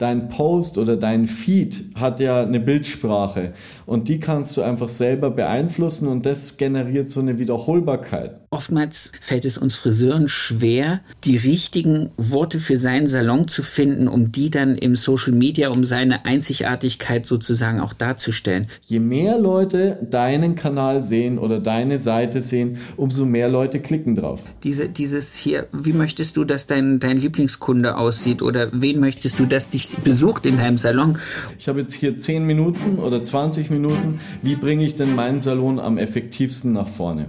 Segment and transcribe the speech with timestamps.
[0.00, 3.52] dein Post oder dein Feed hat ja eine Bildsprache
[3.84, 8.40] und die kannst du einfach selber beeinflussen und das generiert so eine Wiederholbarkeit.
[8.50, 14.32] Oftmals fällt es uns Friseuren schwer, die richtigen Worte für seinen Salon zu finden, um
[14.32, 18.68] die dann im Social Media, um seine Einzigartigkeit sozusagen auch darzustellen.
[18.86, 24.44] Je mehr Leute deinen Kanal sehen oder deine Seite sehen, umso mehr Leute klicken drauf.
[24.64, 29.46] Diese, dieses hier, wie möchtest du, dass dein, dein Lieblingskunde aussieht oder wen möchtest du,
[29.46, 31.18] dass dich besucht in deinem Salon?
[31.58, 34.20] Ich habe jetzt hier 10 Minuten oder 20 Minuten.
[34.42, 37.26] Wie bringe ich denn meinen Salon am effektivsten nach vorne?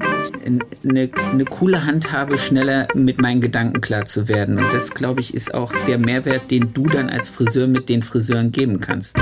[0.84, 4.58] Eine eine coole Handhabe, schneller mit meinen Gedanken klar zu werden.
[4.58, 8.04] Und das, glaube ich, ist auch der Mehrwert, den du dann als Friseur mit den
[8.04, 9.18] Friseuren geben kannst.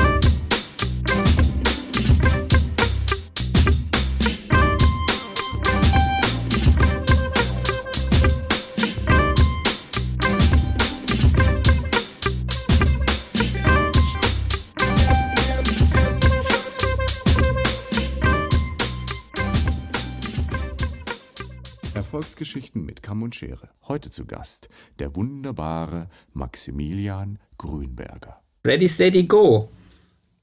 [22.20, 23.70] Erfolgsgeschichten mit Kamm und Schere.
[23.88, 24.68] Heute zu Gast
[25.00, 28.42] der wunderbare Maximilian Grünberger.
[28.68, 29.70] Ready, steady, go.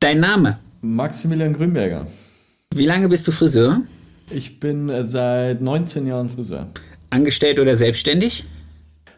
[0.00, 0.58] Dein Name?
[0.80, 2.06] Maximilian Grünberger.
[2.74, 3.82] Wie lange bist du Friseur?
[4.30, 6.68] Ich bin äh, seit 19 Jahren Friseur.
[7.10, 8.46] Angestellt oder selbstständig?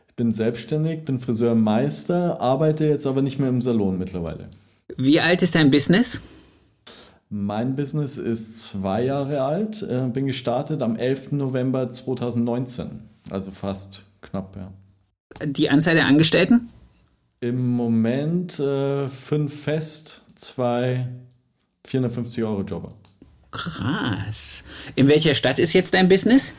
[0.08, 4.48] Ich bin selbstständig, bin Friseurmeister, arbeite jetzt aber nicht mehr im Salon mittlerweile.
[4.96, 6.20] Wie alt ist dein Business?
[7.30, 11.32] Mein Business ist zwei Jahre alt, äh, bin gestartet am 11.
[11.32, 15.46] November 2019, also fast knapp, ja.
[15.46, 16.68] Die Anzahl der Angestellten?
[17.40, 21.06] Im Moment äh, fünf fest, zwei
[21.86, 22.88] 450 Euro Jobber.
[23.50, 24.62] Krass.
[24.94, 26.54] In welcher Stadt ist jetzt dein Business?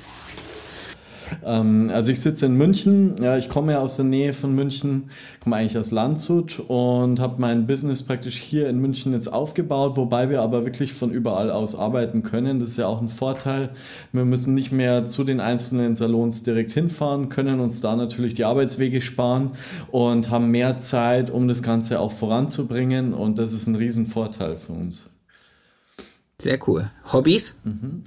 [1.45, 5.09] Ähm, also ich sitze in München, ja, ich komme ja aus der Nähe von München,
[5.41, 10.29] komme eigentlich aus Landshut und habe mein Business praktisch hier in München jetzt aufgebaut, wobei
[10.29, 12.59] wir aber wirklich von überall aus arbeiten können.
[12.59, 13.69] Das ist ja auch ein Vorteil.
[14.11, 18.45] Wir müssen nicht mehr zu den einzelnen Salons direkt hinfahren, können uns da natürlich die
[18.45, 19.51] Arbeitswege sparen
[19.91, 24.73] und haben mehr Zeit, um das Ganze auch voranzubringen und das ist ein Riesenvorteil für
[24.73, 25.09] uns.
[26.41, 26.89] Sehr cool.
[27.11, 27.55] Hobbys?
[27.63, 28.05] Mhm.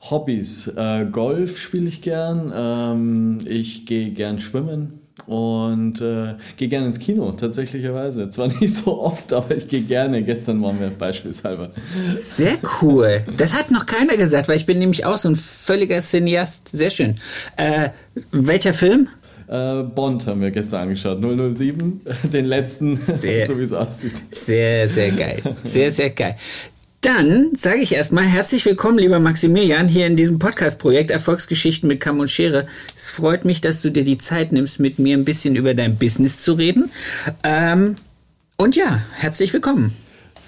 [0.00, 0.68] Hobbys.
[0.68, 2.52] Äh, Golf spiele ich gern.
[2.54, 4.90] Ähm, ich gehe gern schwimmen
[5.26, 8.30] und äh, gehe gerne ins Kino, tatsächlicherweise.
[8.30, 10.22] Zwar nicht so oft, aber ich gehe gerne.
[10.22, 11.70] Gestern waren wir beispielsweise.
[12.16, 13.22] Sehr cool.
[13.36, 16.68] Das hat noch keiner gesagt, weil ich bin nämlich auch so ein völliger Cineast.
[16.68, 17.16] Sehr schön.
[17.56, 17.90] Äh,
[18.30, 19.08] welcher Film?
[19.48, 22.00] Äh, Bond haben wir gestern angeschaut, 007,
[22.32, 24.14] den letzten, sehr, so wie es aussieht.
[24.32, 25.40] Sehr, sehr geil.
[25.62, 26.36] Sehr, sehr geil.
[27.00, 32.18] Dann sage ich erstmal herzlich willkommen, lieber Maximilian, hier in diesem Podcast-Projekt Erfolgsgeschichten mit Kamm
[32.18, 32.66] und Schere.
[32.96, 35.98] Es freut mich, dass du dir die Zeit nimmst, mit mir ein bisschen über dein
[35.98, 36.90] Business zu reden.
[37.44, 37.96] Ähm,
[38.56, 39.94] und ja, herzlich willkommen.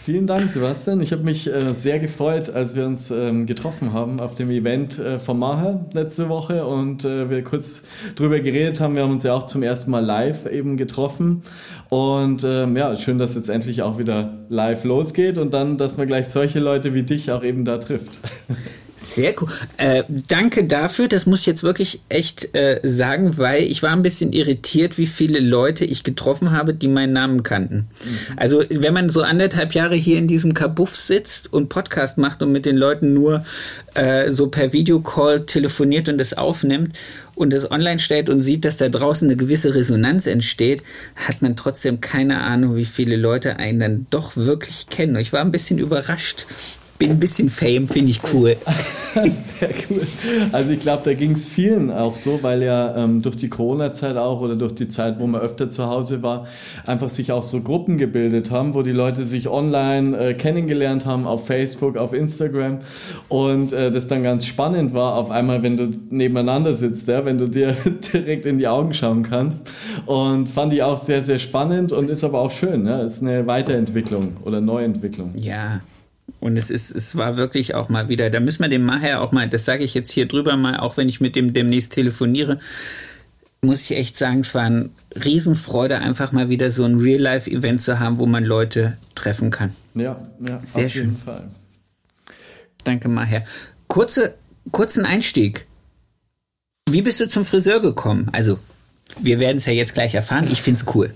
[0.08, 1.02] Vielen Dank, Sebastian.
[1.02, 4.98] Ich habe mich äh, sehr gefreut, als wir uns ähm, getroffen haben auf dem Event
[4.98, 7.82] äh, von Maher letzte Woche und äh, wir kurz
[8.16, 8.94] drüber geredet haben.
[8.94, 11.42] Wir haben uns ja auch zum ersten Mal live eben getroffen
[11.91, 16.06] und ähm, ja, schön, dass jetzt endlich auch wieder live losgeht und dann, dass man
[16.06, 18.18] gleich solche Leute wie dich auch eben da trifft.
[19.18, 19.48] Sehr cool.
[19.78, 21.08] Äh, danke dafür.
[21.08, 25.08] Das muss ich jetzt wirklich echt äh, sagen, weil ich war ein bisschen irritiert, wie
[25.08, 27.88] viele Leute ich getroffen habe, die meinen Namen kannten.
[28.04, 28.18] Mhm.
[28.36, 32.52] Also wenn man so anderthalb Jahre hier in diesem Kabuff sitzt und Podcast macht und
[32.52, 33.44] mit den Leuten nur
[33.94, 36.96] äh, so per Videocall telefoniert und das aufnimmt
[37.34, 40.84] und das online stellt und sieht, dass da draußen eine gewisse Resonanz entsteht,
[41.16, 45.16] hat man trotzdem keine Ahnung, wie viele Leute einen dann doch wirklich kennen.
[45.16, 46.46] Ich war ein bisschen überrascht,
[46.98, 48.56] bin ein bisschen Fame, finde ich cool.
[49.14, 50.06] Sehr cool.
[50.53, 54.16] Also ich glaube, da ging es vielen auch so, weil ja ähm, durch die Corona-Zeit
[54.16, 56.47] auch oder durch die Zeit, wo man öfter zu Hause war,
[56.86, 61.26] einfach sich auch so Gruppen gebildet haben, wo die Leute sich online äh, kennengelernt haben
[61.26, 62.78] auf Facebook, auf Instagram
[63.28, 67.38] und äh, das dann ganz spannend war, auf einmal, wenn du nebeneinander sitzt, ja, wenn
[67.38, 67.76] du dir
[68.12, 69.69] direkt in die Augen schauen kannst
[70.06, 73.47] und fand ich auch sehr, sehr spannend und ist aber auch schön, ja, ist eine
[73.47, 75.33] Weiterentwicklung oder Neuentwicklung.
[75.36, 75.80] Ja,
[76.40, 79.32] und es ist, es war wirklich auch mal wieder, da müssen wir dem Maher auch
[79.32, 82.58] mal, das sage ich jetzt hier drüber mal, auch wenn ich mit dem demnächst telefoniere,
[83.60, 84.90] muss ich echt sagen, es war eine
[85.24, 89.74] Riesenfreude, einfach mal wieder so ein Real-Life-Event zu haben, wo man Leute treffen kann.
[89.94, 91.04] Ja, ja, Sehr auf schön.
[91.06, 91.50] jeden Fall.
[92.84, 93.44] Danke, Maher.
[93.88, 94.34] Kurze,
[94.70, 95.66] kurzen Einstieg.
[96.88, 98.28] Wie bist du zum Friseur gekommen?
[98.32, 98.58] Also
[99.21, 100.47] Wir werden es ja jetzt gleich erfahren.
[100.51, 101.10] Ich finde es cool.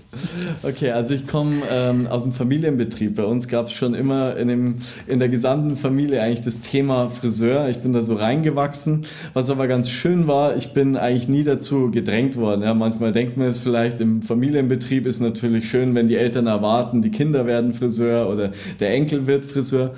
[0.63, 3.15] Okay, also ich komme ähm, aus dem Familienbetrieb.
[3.15, 4.75] Bei uns gab es schon immer in, dem,
[5.07, 7.69] in der gesamten Familie eigentlich das Thema Friseur.
[7.69, 9.05] Ich bin da so reingewachsen.
[9.33, 12.63] Was aber ganz schön war, ich bin eigentlich nie dazu gedrängt worden.
[12.63, 17.03] Ja, manchmal denkt man es vielleicht, im Familienbetrieb ist natürlich schön, wenn die Eltern erwarten,
[17.03, 19.93] die Kinder werden Friseur oder der Enkel wird Friseur.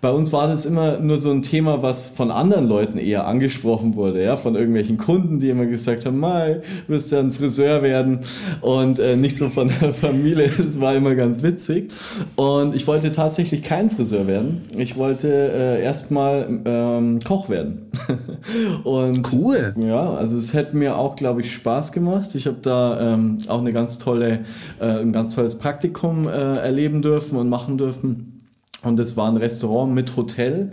[0.00, 3.96] Bei uns war das immer nur so ein Thema, was von anderen Leuten eher angesprochen
[3.96, 8.20] wurde, ja, von irgendwelchen Kunden, die immer gesagt haben, Mai, wirst du ein Friseur werden
[8.62, 10.48] und äh, nicht so von der Familie.
[10.56, 11.92] Das war immer ganz witzig.
[12.36, 14.62] Und ich wollte tatsächlich kein Friseur werden.
[14.76, 17.90] Ich wollte äh, erstmal ähm, Koch werden.
[18.84, 19.74] und cool.
[19.76, 22.34] Ja, also es hätte mir auch, glaube ich, Spaß gemacht.
[22.34, 24.40] Ich habe da ähm, auch eine ganz tolle,
[24.80, 28.29] äh, ein ganz tolles Praktikum äh, erleben dürfen und machen dürfen.
[28.82, 30.72] Und es war ein Restaurant mit Hotel.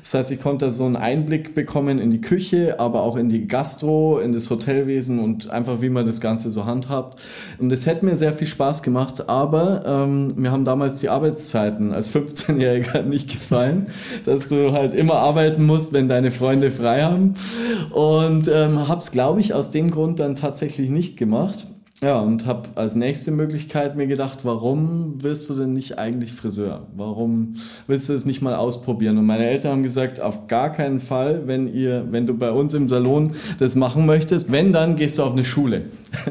[0.00, 3.48] Das heißt, ich konnte so einen Einblick bekommen in die Küche, aber auch in die
[3.48, 7.20] Gastro, in das Hotelwesen und einfach, wie man das Ganze so handhabt.
[7.58, 11.92] Und es hätte mir sehr viel Spaß gemacht, aber ähm, mir haben damals die Arbeitszeiten
[11.92, 13.88] als 15-Jähriger nicht gefallen,
[14.24, 17.34] dass du halt immer arbeiten musst, wenn deine Freunde frei haben.
[17.90, 21.66] Und ähm, habe es, glaube ich, aus dem Grund dann tatsächlich nicht gemacht.
[22.00, 26.86] Ja, und habe als nächste Möglichkeit mir gedacht, warum willst du denn nicht eigentlich Friseur?
[26.94, 27.54] Warum
[27.88, 29.18] willst du es nicht mal ausprobieren?
[29.18, 32.72] Und meine Eltern haben gesagt, auf gar keinen Fall, wenn ihr, wenn du bei uns
[32.72, 35.86] im Salon das machen möchtest, wenn dann gehst du auf eine Schule.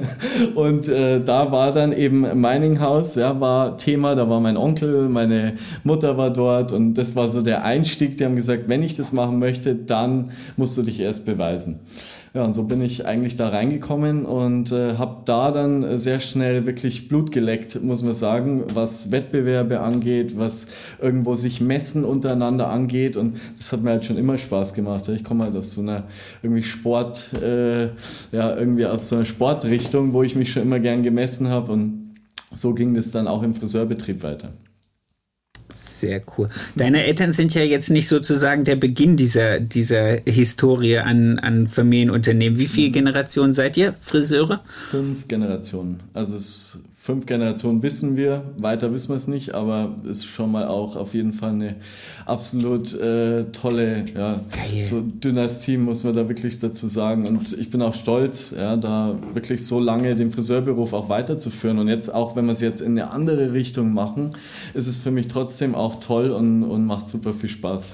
[0.56, 5.56] und äh, da war dann eben Mininghaus, ja, war Thema, da war mein Onkel, meine
[5.84, 8.16] Mutter war dort und das war so der Einstieg.
[8.16, 11.81] Die haben gesagt, wenn ich das machen möchte, dann musst du dich erst beweisen.
[12.38, 16.68] Ja, und so bin ich eigentlich da reingekommen und äh, habe da dann sehr schnell
[16.68, 20.68] wirklich Blut geleckt, muss man sagen, was Wettbewerbe angeht, was
[21.01, 23.18] irgendwo sich Messen untereinander angeht.
[23.18, 25.10] Und das hat mir halt schon immer Spaß gemacht.
[25.10, 26.04] Ich komme halt aus so einer
[26.44, 27.86] irgendwie Sport, äh,
[28.31, 31.72] ja, irgendwie aus so einer Sportrichtung, wo ich mich schon immer gern gemessen habe.
[31.72, 32.18] Und
[32.54, 34.50] so ging das dann auch im Friseurbetrieb weiter.
[36.00, 36.50] Sehr cool.
[36.76, 42.60] Deine Eltern sind ja jetzt nicht sozusagen der Beginn dieser, dieser Historie an, an Familienunternehmen.
[42.60, 44.60] Wie viele Generationen seid ihr, Friseure?
[44.92, 46.02] Fünf Generationen.
[46.14, 50.68] Also es fünf Generationen wissen wir, weiter wissen wir es nicht, aber ist schon mal
[50.68, 51.75] auch auf jeden Fall eine
[52.25, 54.42] absolut äh, tolle ja,
[54.81, 57.25] so Dynastie, muss man da wirklich dazu sagen.
[57.25, 61.80] Und ich bin auch stolz, ja, da wirklich so lange den Friseurberuf auch weiterzuführen.
[61.80, 64.31] Und jetzt auch, wenn wir es jetzt in eine andere Richtung machen,
[64.74, 67.86] ist es für mich trotzdem auch toll und, und macht super viel Spaß.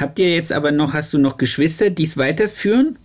[0.00, 2.98] Habt ihr jetzt aber noch, hast du noch Geschwister, die es weiterführen?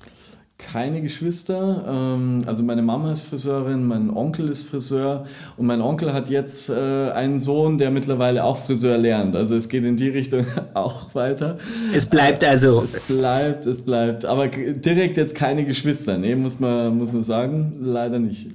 [0.57, 1.85] Keine Geschwister.
[1.87, 5.25] Ähm, also meine Mama ist Friseurin, mein Onkel ist Friseur
[5.55, 9.35] und mein Onkel hat jetzt äh, einen Sohn, der mittlerweile auch Friseur lernt.
[9.35, 11.59] Also es geht in die Richtung auch weiter.
[11.93, 12.83] Es bleibt also.
[12.83, 14.25] Es bleibt, es bleibt.
[14.25, 16.17] Aber direkt jetzt keine Geschwister.
[16.17, 17.71] Nee, muss man, muss man sagen.
[17.79, 18.47] Leider nicht.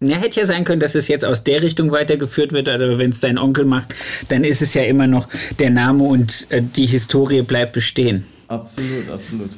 [0.00, 3.10] Ja, hätte ja sein können, dass es jetzt aus der Richtung weitergeführt wird, aber wenn
[3.10, 3.94] es dein Onkel macht,
[4.28, 5.26] dann ist es ja immer noch
[5.58, 8.26] der Name und äh, die Historie bleibt bestehen.
[8.46, 9.50] Absolut, absolut.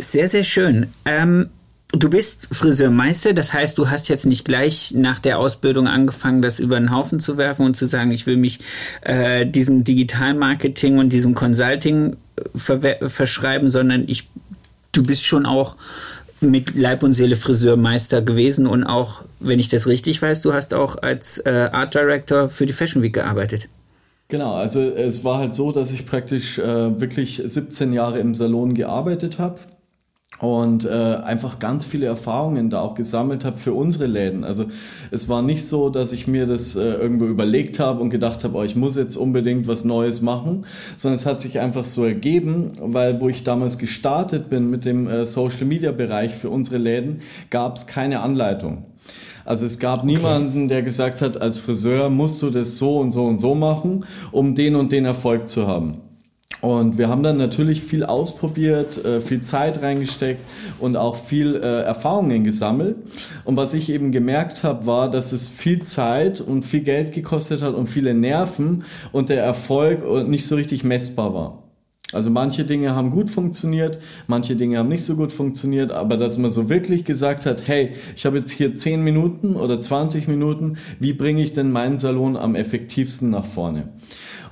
[0.00, 0.86] Sehr, sehr schön.
[1.04, 1.50] Ähm,
[1.92, 6.60] du bist Friseurmeister, das heißt, du hast jetzt nicht gleich nach der Ausbildung angefangen, das
[6.60, 8.60] über den Haufen zu werfen und zu sagen, ich will mich
[9.02, 12.16] äh, diesem Digitalmarketing und diesem Consulting
[12.56, 14.28] äh, verschreiben, sondern ich,
[14.92, 15.76] du bist schon auch
[16.40, 20.74] mit Leib und Seele Friseurmeister gewesen und auch, wenn ich das richtig weiß, du hast
[20.74, 23.68] auch als äh, Art Director für die Fashion Week gearbeitet.
[24.28, 28.74] Genau, also es war halt so, dass ich praktisch äh, wirklich 17 Jahre im Salon
[28.74, 29.58] gearbeitet habe
[30.38, 34.44] und äh, einfach ganz viele Erfahrungen da auch gesammelt habe für unsere Läden.
[34.44, 34.66] Also
[35.10, 38.56] es war nicht so, dass ich mir das äh, irgendwo überlegt habe und gedacht habe,
[38.56, 40.64] oh, ich muss jetzt unbedingt was Neues machen,
[40.96, 45.08] sondern es hat sich einfach so ergeben, weil wo ich damals gestartet bin mit dem
[45.08, 47.20] äh, Social Media Bereich für unsere Läden,
[47.50, 48.84] gab es keine Anleitung.
[49.44, 50.08] Also es gab okay.
[50.08, 54.04] niemanden, der gesagt hat, als Friseur musst du das so und so und so machen,
[54.30, 56.07] um den und den Erfolg zu haben.
[56.60, 60.40] Und wir haben dann natürlich viel ausprobiert, äh, viel Zeit reingesteckt
[60.80, 62.96] und auch viel äh, Erfahrungen gesammelt.
[63.44, 67.62] Und was ich eben gemerkt habe, war, dass es viel Zeit und viel Geld gekostet
[67.62, 71.62] hat und viele Nerven und der Erfolg äh, nicht so richtig messbar war.
[72.12, 73.98] Also manche Dinge haben gut funktioniert,
[74.28, 77.92] manche Dinge haben nicht so gut funktioniert, aber dass man so wirklich gesagt hat, hey,
[78.16, 82.38] ich habe jetzt hier 10 Minuten oder 20 Minuten, wie bringe ich denn meinen Salon
[82.38, 83.90] am effektivsten nach vorne?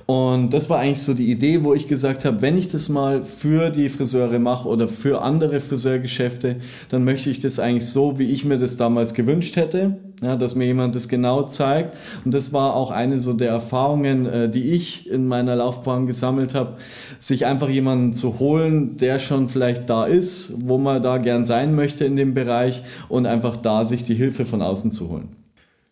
[0.07, 3.25] Und das war eigentlich so die Idee, wo ich gesagt habe, wenn ich das mal
[3.25, 6.55] für die Friseure mache oder für andere Friseurgeschäfte,
[6.87, 9.97] dann möchte ich das eigentlich so, wie ich mir das damals gewünscht hätte.
[10.23, 11.97] ja, dass mir jemand das genau zeigt.
[12.23, 16.55] Und das war auch eine so der Erfahrungen, äh, die ich in meiner Laufbahn gesammelt
[16.55, 16.77] habe,
[17.19, 21.75] sich einfach jemanden zu holen, der schon vielleicht da ist, wo man da gern sein
[21.75, 25.46] möchte in dem Bereich und einfach da sich die Hilfe von außen zu holen.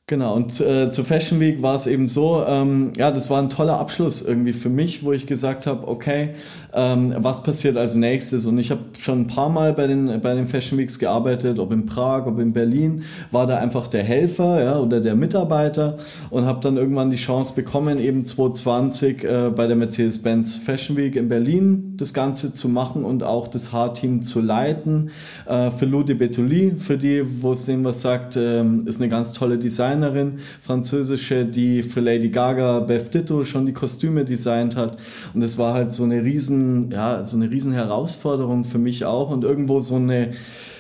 [0.08, 3.50] Genau, und äh, zur Fashion Week war es eben so, ähm, ja, das war ein
[3.50, 6.36] toller Abschluss irgendwie für mich, wo ich gesagt habe, okay,
[6.76, 8.46] ähm, was passiert als nächstes?
[8.46, 11.72] Und ich habe schon ein paar Mal bei den, bei den Fashion Weeks gearbeitet, ob
[11.72, 15.98] in Prag, ob in Berlin, war da einfach der Helfer ja, oder der Mitarbeiter
[16.30, 21.16] und habe dann irgendwann die Chance bekommen, eben 2020 äh, bei der Mercedes-Benz Fashion Week
[21.16, 25.12] in Berlin das Ganze zu machen und auch das H-Team zu leiten.
[25.46, 29.10] Äh, für Lou de Betoli, für die, wo es denen was sagt, äh, ist eine
[29.10, 34.98] ganz tolle Designerin, französische, die für Lady Gaga, Beth Ditto schon die Kostüme designt hat.
[35.34, 39.30] Und es war halt so eine riesen ja, so eine riesen Herausforderung für mich auch
[39.32, 40.32] und irgendwo so eine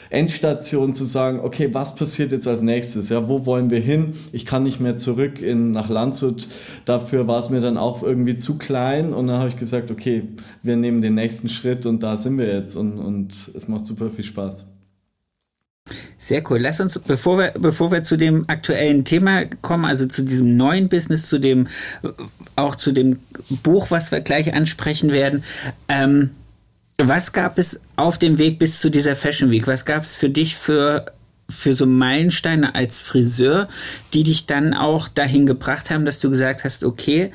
[0.09, 3.09] Endstation zu sagen, okay, was passiert jetzt als nächstes?
[3.09, 4.13] Ja, wo wollen wir hin?
[4.31, 6.47] Ich kann nicht mehr zurück in, nach Landshut.
[6.85, 10.23] Dafür war es mir dann auch irgendwie zu klein und dann habe ich gesagt, okay,
[10.63, 14.09] wir nehmen den nächsten Schritt und da sind wir jetzt und, und es macht super
[14.09, 14.65] viel Spaß.
[16.17, 16.57] Sehr cool.
[16.59, 20.89] Lass uns, bevor wir, bevor wir zu dem aktuellen Thema kommen, also zu diesem neuen
[20.89, 21.67] Business, zu dem,
[22.55, 23.19] auch zu dem
[23.61, 25.43] Buch, was wir gleich ansprechen werden,
[25.87, 26.31] ähm,
[26.97, 29.67] was gab es auf dem Weg bis zu dieser Fashion Week?
[29.67, 31.05] Was gab es für dich für
[31.47, 33.67] für so Meilensteine als Friseur,
[34.15, 37.31] die dich dann auch dahin gebracht haben, dass du gesagt hast, okay,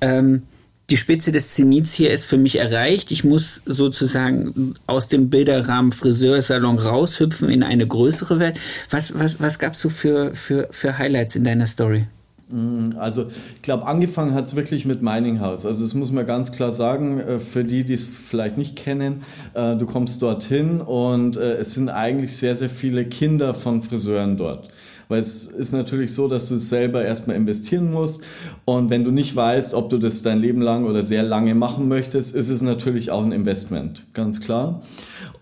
[0.00, 0.42] ähm,
[0.90, 3.12] die Spitze des Zenits hier ist für mich erreicht.
[3.12, 8.58] Ich muss sozusagen aus dem Bilderrahmen Friseursalon raushüpfen in eine größere Welt.
[8.90, 12.06] Was, was, was gab es so für, für, für Highlights in deiner Story?
[12.52, 15.66] Mm, also ich glaube, angefangen hat es wirklich mit Mining House.
[15.66, 19.22] Also das muss man ganz klar sagen, äh, für die, die es vielleicht nicht kennen,
[19.54, 24.36] äh, du kommst dorthin und äh, es sind eigentlich sehr, sehr viele Kinder von Friseuren
[24.36, 24.68] dort.
[25.08, 28.22] Weil es ist natürlich so, dass du selber erstmal investieren musst.
[28.64, 31.86] Und wenn du nicht weißt, ob du das dein Leben lang oder sehr lange machen
[31.88, 34.80] möchtest, ist es natürlich auch ein Investment, ganz klar.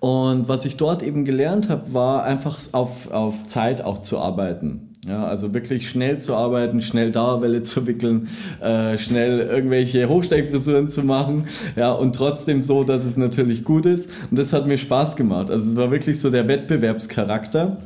[0.00, 4.89] Und was ich dort eben gelernt habe, war einfach auf, auf Zeit auch zu arbeiten.
[5.06, 8.28] Ja, also wirklich schnell zu arbeiten, schnell Dauerwelle zu wickeln,
[8.60, 14.10] äh, schnell irgendwelche Hochsteigfrisuren zu machen, ja, und trotzdem so, dass es natürlich gut ist.
[14.30, 15.50] Und das hat mir Spaß gemacht.
[15.50, 17.78] Also es war wirklich so der Wettbewerbscharakter.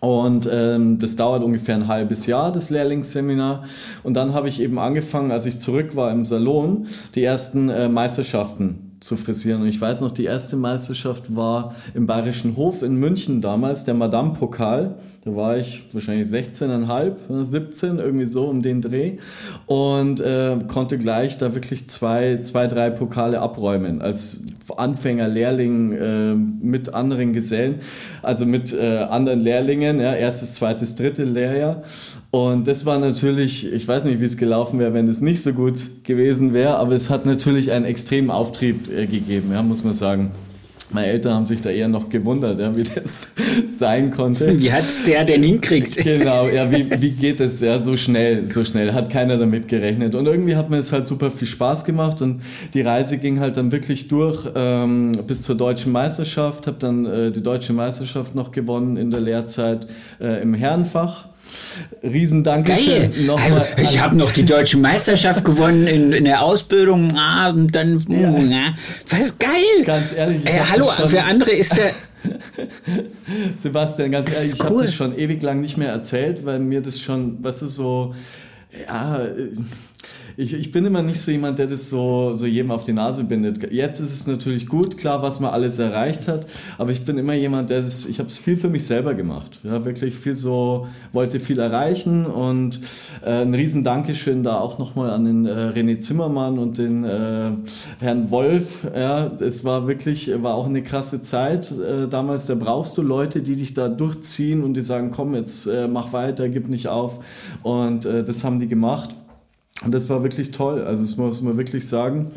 [0.00, 3.64] Und ähm, das dauert ungefähr ein halbes Jahr, das Lehrlingsseminar.
[4.02, 7.88] Und dann habe ich eben angefangen, als ich zurück war im Salon, die ersten äh,
[7.88, 9.62] Meisterschaften zu frisieren.
[9.62, 13.94] Und ich weiß noch, die erste Meisterschaft war im Bayerischen Hof in München damals, der
[13.94, 14.96] Madame-Pokal.
[15.24, 19.18] Da war ich wahrscheinlich 16,5, 17, irgendwie so um den Dreh.
[19.66, 24.02] Und äh, konnte gleich da wirklich zwei, zwei, drei Pokale abräumen.
[24.02, 24.42] Als
[24.76, 27.80] Anfänger, Lehrling äh, mit anderen Gesellen,
[28.22, 31.82] also mit äh, anderen Lehrlingen, ja, erstes, zweites, dritte Lehrjahr.
[32.30, 35.54] Und das war natürlich, ich weiß nicht, wie es gelaufen wäre, wenn es nicht so
[35.54, 39.94] gut gewesen wäre, aber es hat natürlich einen extremen Auftrieb äh, gegeben, ja, muss man
[39.94, 40.30] sagen.
[40.90, 43.28] Meine Eltern haben sich da eher noch gewundert, ja, wie das
[43.68, 44.58] sein konnte.
[44.60, 45.96] Wie hat's der denn hinkriegt?
[46.04, 48.92] Genau, ja, wie, wie geht es ja so schnell, so schnell?
[48.92, 50.14] Hat keiner damit gerechnet.
[50.14, 52.42] Und irgendwie hat mir es halt super viel Spaß gemacht und
[52.72, 56.66] die Reise ging halt dann wirklich durch ähm, bis zur deutschen Meisterschaft.
[56.66, 59.86] Habe dann äh, die deutsche Meisterschaft noch gewonnen in der Lehrzeit
[60.20, 61.26] äh, im Herrenfach
[62.02, 62.72] Riesendanke.
[62.72, 63.10] Geil.
[63.26, 67.16] Nochmal also, ich habe noch die deutsche Meisterschaft gewonnen in, in der Ausbildung.
[67.16, 68.38] Ah, und dann, ja.
[68.38, 68.74] ja.
[69.08, 69.84] was geil.
[69.84, 70.46] Ganz ehrlich.
[70.46, 71.92] Äh, hallo, für andere ist der.
[73.56, 74.66] Sebastian, ganz ehrlich, ich cool.
[74.66, 78.14] habe das schon ewig lang nicht mehr erzählt, weil mir das schon, was ist so,
[78.86, 79.20] ja,
[80.38, 83.24] ich, ich bin immer nicht so jemand, der das so, so jedem auf die Nase
[83.24, 83.72] bindet.
[83.72, 86.46] Jetzt ist es natürlich gut, klar, was man alles erreicht hat,
[86.78, 89.58] aber ich bin immer jemand, der das, ich habe es viel für mich selber gemacht.
[89.64, 92.78] Ja, wirklich viel so, wollte viel erreichen und
[93.26, 97.50] äh, ein riesen Dankeschön da auch nochmal an den äh, René Zimmermann und den äh,
[97.98, 98.86] Herrn Wolf.
[98.94, 102.46] Ja, es war wirklich, war auch eine krasse Zeit äh, damals.
[102.46, 106.12] Da brauchst du Leute, die dich da durchziehen und die sagen, komm, jetzt äh, mach
[106.12, 107.18] weiter, gib nicht auf.
[107.64, 109.17] Und äh, das haben die gemacht.
[109.84, 110.82] Und das war wirklich toll.
[110.82, 112.30] Also das muss man wirklich sagen,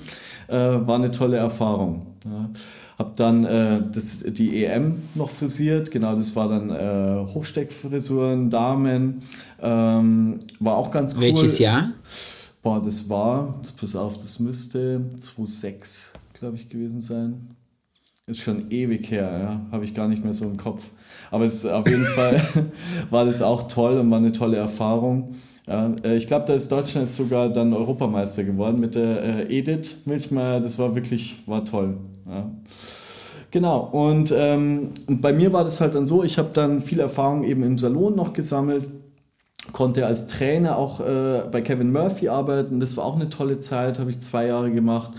[0.47, 2.05] äh, war eine tolle Erfahrung.
[2.25, 2.49] Ja.
[2.97, 9.19] Hab dann äh, das, die EM noch frisiert, genau, das war dann äh, Hochsteckfrisuren, Damen,
[9.59, 11.21] ähm, war auch ganz cool.
[11.21, 11.93] Welches Jahr?
[12.61, 17.47] Boah, das war, pass auf, das müsste 2006, glaube ich, gewesen sein.
[18.27, 20.91] Ist schon ewig her, ja, habe ich gar nicht mehr so im Kopf.
[21.31, 22.39] Aber es, auf jeden Fall
[23.09, 25.31] war das auch toll und war eine tolle Erfahrung.
[25.67, 30.59] Äh, ich glaube, da ist Deutschland sogar dann Europameister geworden mit der äh, Edith Milchmeier.
[30.59, 31.97] Das war wirklich, war toll.
[32.27, 32.49] Ja.
[33.51, 37.01] Genau, und, ähm, und bei mir war das halt dann so, ich habe dann viel
[37.01, 38.89] Erfahrung eben im Salon noch gesammelt
[39.73, 42.79] konnte als Trainer auch äh, bei Kevin Murphy arbeiten.
[42.79, 45.11] Das war auch eine tolle Zeit, habe ich zwei Jahre gemacht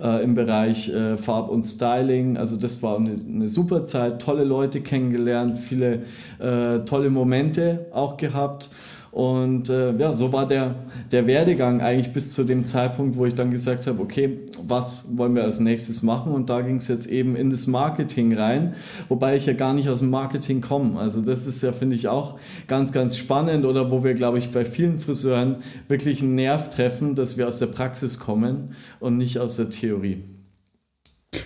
[0.00, 2.36] äh, im Bereich äh, Farb und Styling.
[2.36, 6.02] Also das war eine, eine, super Zeit, tolle Leute kennengelernt, viele
[6.38, 8.68] äh, tolle Momente auch gehabt.
[9.16, 10.74] Und äh, ja, so war der,
[11.10, 15.34] der Werdegang eigentlich bis zu dem Zeitpunkt, wo ich dann gesagt habe, okay, was wollen
[15.34, 16.34] wir als nächstes machen?
[16.34, 18.74] Und da ging es jetzt eben in das Marketing rein,
[19.08, 21.00] wobei ich ja gar nicht aus dem Marketing komme.
[21.00, 24.50] Also das ist ja, finde ich, auch ganz, ganz spannend oder wo wir, glaube ich,
[24.50, 29.38] bei vielen Friseuren wirklich einen Nerv treffen, dass wir aus der Praxis kommen und nicht
[29.38, 30.24] aus der Theorie.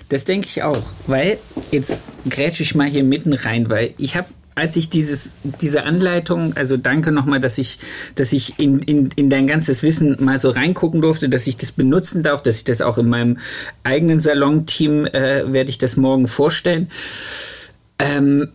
[0.09, 1.39] Das denke ich auch, weil
[1.71, 5.31] jetzt grätsche ich mal hier mitten rein, weil ich habe als ich dieses,
[5.61, 7.79] diese Anleitung, also danke nochmal, dass ich,
[8.15, 11.73] dass ich in, in, in dein ganzes Wissen mal so reingucken durfte, dass ich das
[11.73, 13.39] benutzen darf, dass ich das auch in meinem
[13.85, 16.91] eigenen Salon-Team äh, werde ich das morgen vorstellen.
[17.99, 18.49] Ähm,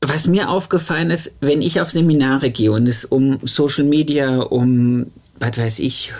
[0.00, 5.06] was mir aufgefallen ist, wenn ich auf Seminare gehe und es um Social Media, um,
[5.38, 6.12] was weiß ich,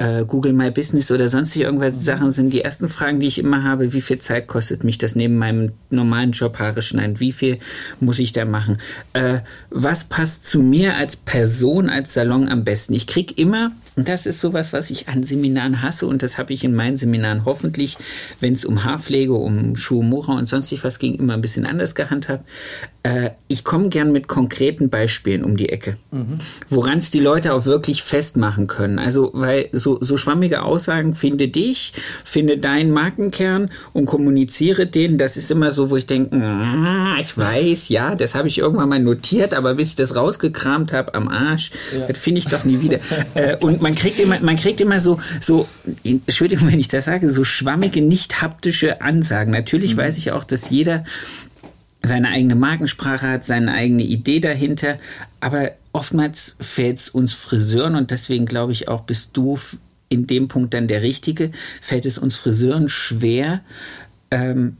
[0.00, 2.02] äh, Google My Business oder sonstige irgendwelche mhm.
[2.02, 3.92] Sachen sind die ersten Fragen, die ich immer habe.
[3.92, 7.20] Wie viel Zeit kostet mich das neben meinem normalen Job Haare schneiden?
[7.20, 7.58] Wie viel
[8.00, 8.78] muss ich da machen?
[9.12, 12.94] Äh, was passt zu mir als Person, als Salon am besten?
[12.94, 16.54] Ich krieg immer und das ist sowas, was ich an Seminaren hasse und das habe
[16.54, 17.98] ich in meinen Seminaren hoffentlich,
[18.40, 22.46] wenn es um Haarpflege, um Schuhmura und sonstig was ging, immer ein bisschen anders gehandhabt.
[23.02, 26.38] Äh, ich komme gern mit konkreten Beispielen um die Ecke, mhm.
[26.70, 28.98] woran es die Leute auch wirklich festmachen können.
[28.98, 31.92] Also, weil so, so schwammige Aussagen, finde dich,
[32.24, 37.36] finde deinen Markenkern und kommuniziere den, das ist immer so, wo ich denke, ah, ich
[37.36, 41.28] weiß, ja, das habe ich irgendwann mal notiert, aber bis ich das rausgekramt habe am
[41.28, 42.06] Arsch, ja.
[42.06, 42.98] das finde ich doch nie wieder.
[43.34, 45.68] äh, und man kriegt immer, man kriegt immer so, so,
[46.04, 49.52] Entschuldigung, wenn ich das sage, so schwammige, nicht haptische Ansagen.
[49.52, 50.00] Natürlich mhm.
[50.00, 51.04] weiß ich auch, dass jeder
[52.02, 54.98] seine eigene Markensprache hat, seine eigene Idee dahinter.
[55.40, 59.58] Aber oftmals fällt es uns Friseuren und deswegen glaube ich auch, bist du
[60.08, 63.60] in dem Punkt dann der Richtige, fällt es uns Friseuren schwer,
[64.30, 64.76] ähm,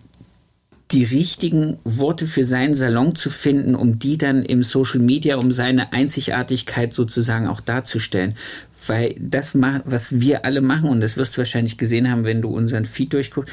[0.93, 5.53] die richtigen Worte für seinen Salon zu finden, um die dann im Social Media, um
[5.53, 8.37] seine Einzigartigkeit sozusagen auch darzustellen.
[8.87, 12.49] Weil das, was wir alle machen, und das wirst du wahrscheinlich gesehen haben, wenn du
[12.49, 13.53] unseren Feed durchguckst,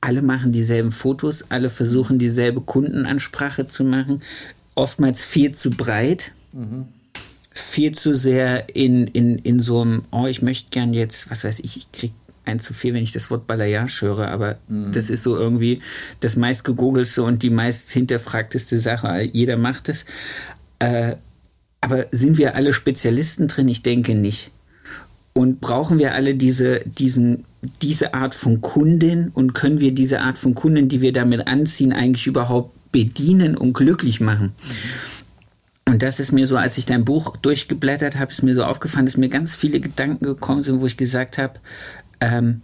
[0.00, 4.22] alle machen dieselben Fotos, alle versuchen dieselbe Kundenansprache zu machen,
[4.74, 6.86] oftmals viel zu breit, mhm.
[7.52, 11.60] viel zu sehr in, in, in so einem, oh, ich möchte gern jetzt, was weiß
[11.60, 12.12] ich, ich krieg
[12.44, 14.92] ein zu viel, wenn ich das Wort Balayage höre, aber mhm.
[14.92, 15.80] das ist so irgendwie
[16.20, 19.22] das meist gegoogelste und die meist hinterfragteste Sache.
[19.22, 20.04] Jeder macht es.
[20.78, 21.16] Äh,
[21.80, 23.68] aber sind wir alle Spezialisten drin?
[23.68, 24.50] Ich denke nicht.
[25.36, 27.44] Und brauchen wir alle diese, diesen,
[27.82, 31.92] diese Art von Kundin und können wir diese Art von Kundin, die wir damit anziehen,
[31.92, 34.52] eigentlich überhaupt bedienen und glücklich machen?
[35.84, 39.04] Und das ist mir so, als ich dein Buch durchgeblättert habe, ist mir so aufgefallen,
[39.04, 41.60] dass mir ganz viele Gedanken gekommen sind, wo ich gesagt habe,
[42.22, 42.62] ähm,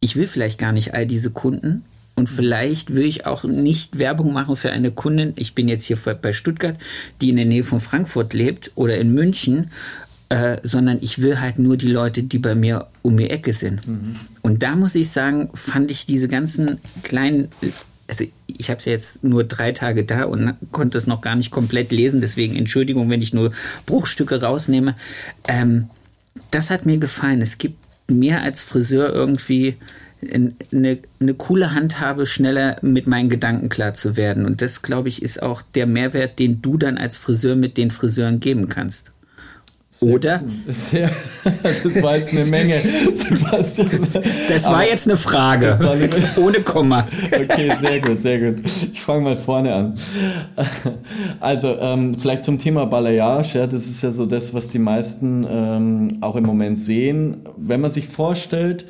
[0.00, 1.82] ich will vielleicht gar nicht all diese Kunden,
[2.14, 5.32] und vielleicht will ich auch nicht Werbung machen für eine Kundin.
[5.36, 6.76] Ich bin jetzt hier bei Stuttgart,
[7.20, 9.70] die in der Nähe von Frankfurt lebt oder in München
[10.32, 13.86] äh, sondern ich will halt nur die Leute, die bei mir um die Ecke sind.
[13.86, 14.16] Mhm.
[14.40, 17.48] Und da muss ich sagen, fand ich diese ganzen kleinen,
[18.08, 21.36] also ich habe es ja jetzt nur drei Tage da und konnte es noch gar
[21.36, 23.52] nicht komplett lesen, deswegen Entschuldigung, wenn ich nur
[23.84, 24.96] Bruchstücke rausnehme.
[25.46, 25.90] Ähm,
[26.50, 27.42] das hat mir gefallen.
[27.42, 27.76] Es gibt
[28.10, 29.76] mir als Friseur irgendwie
[30.32, 34.46] eine, eine coole Handhabe, schneller mit meinen Gedanken klar zu werden.
[34.46, 37.90] Und das, glaube ich, ist auch der Mehrwert, den du dann als Friseur mit den
[37.90, 39.12] Friseuren geben kannst.
[39.94, 40.42] Sehr Oder?
[40.68, 41.10] Sehr,
[41.44, 42.80] das war jetzt eine Menge.
[44.48, 45.78] Das war jetzt eine Frage.
[45.78, 47.06] Eine, Ohne Komma.
[47.30, 48.62] Okay, sehr gut, sehr gut.
[48.90, 49.98] Ich fange mal vorne an.
[51.40, 53.58] Also, ähm, vielleicht zum Thema Balayage.
[53.58, 57.42] Ja, das ist ja so das, was die meisten ähm, auch im Moment sehen.
[57.58, 58.86] Wenn man sich vorstellt,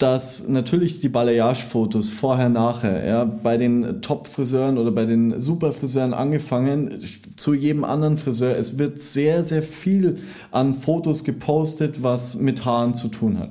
[0.00, 6.98] dass natürlich die Balayage-Fotos vorher, nachher, ja, bei den Top-Friseuren oder bei den Super-Friseuren angefangen,
[7.36, 10.16] zu jedem anderen Friseur, es wird sehr, sehr viel
[10.52, 13.50] an Fotos gepostet, was mit Haaren zu tun hat.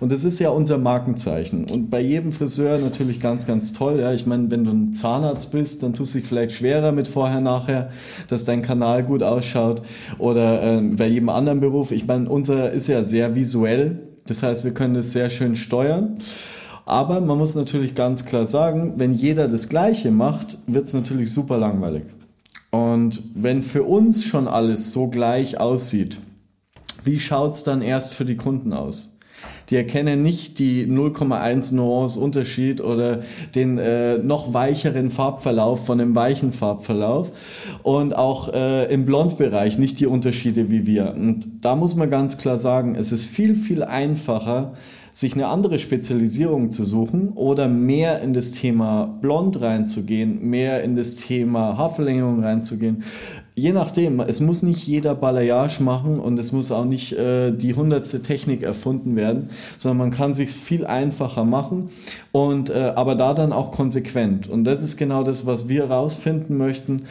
[0.00, 1.64] Und das ist ja unser Markenzeichen.
[1.70, 4.00] Und bei jedem Friseur natürlich ganz, ganz toll.
[4.00, 7.06] Ja, ich meine, wenn du ein Zahnarzt bist, dann tust du dich vielleicht schwerer mit
[7.06, 7.90] vorher, nachher,
[8.26, 9.82] dass dein Kanal gut ausschaut.
[10.18, 11.92] Oder äh, bei jedem anderen Beruf.
[11.92, 14.13] Ich meine, unser ist ja sehr visuell.
[14.26, 16.18] Das heißt, wir können das sehr schön steuern.
[16.86, 21.32] Aber man muss natürlich ganz klar sagen, wenn jeder das Gleiche macht, wird es natürlich
[21.32, 22.04] super langweilig.
[22.70, 26.18] Und wenn für uns schon alles so gleich aussieht,
[27.04, 29.13] wie schaut es dann erst für die Kunden aus?
[29.70, 33.22] Die erkennen nicht die 0,1 Nuance Unterschied oder
[33.54, 37.32] den äh, noch weicheren Farbverlauf von dem weichen Farbverlauf
[37.82, 41.14] und auch äh, im Blondbereich nicht die Unterschiede wie wir.
[41.14, 44.74] Und da muss man ganz klar sagen, es ist viel, viel einfacher,
[45.14, 50.96] sich eine andere Spezialisierung zu suchen oder mehr in das Thema Blond reinzugehen, mehr in
[50.96, 53.04] das Thema Haarverlängerung reinzugehen,
[53.56, 57.74] Je nachdem, es muss nicht jeder Balayage machen und es muss auch nicht äh, die
[57.74, 61.88] hundertste Technik erfunden werden, sondern man kann sich viel einfacher machen
[62.32, 64.48] und äh, aber da dann auch konsequent.
[64.48, 67.02] Und das ist genau das, was wir herausfinden möchten.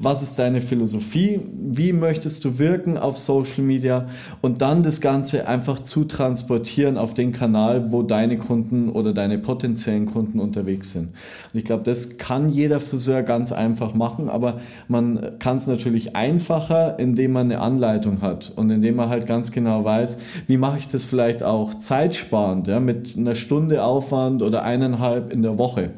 [0.00, 1.38] Was ist deine Philosophie?
[1.54, 4.06] Wie möchtest du wirken auf Social Media?
[4.40, 9.38] Und dann das Ganze einfach zu transportieren auf den Kanal, wo deine Kunden oder deine
[9.38, 11.10] potenziellen Kunden unterwegs sind.
[11.52, 15.91] Und ich glaube, das kann jeder Friseur ganz einfach machen, aber man kann es natürlich
[15.92, 20.56] natürlich einfacher, indem man eine Anleitung hat und indem man halt ganz genau weiß, wie
[20.56, 25.58] mache ich das vielleicht auch zeitsparend, ja, mit einer Stunde Aufwand oder eineinhalb in der
[25.58, 25.90] Woche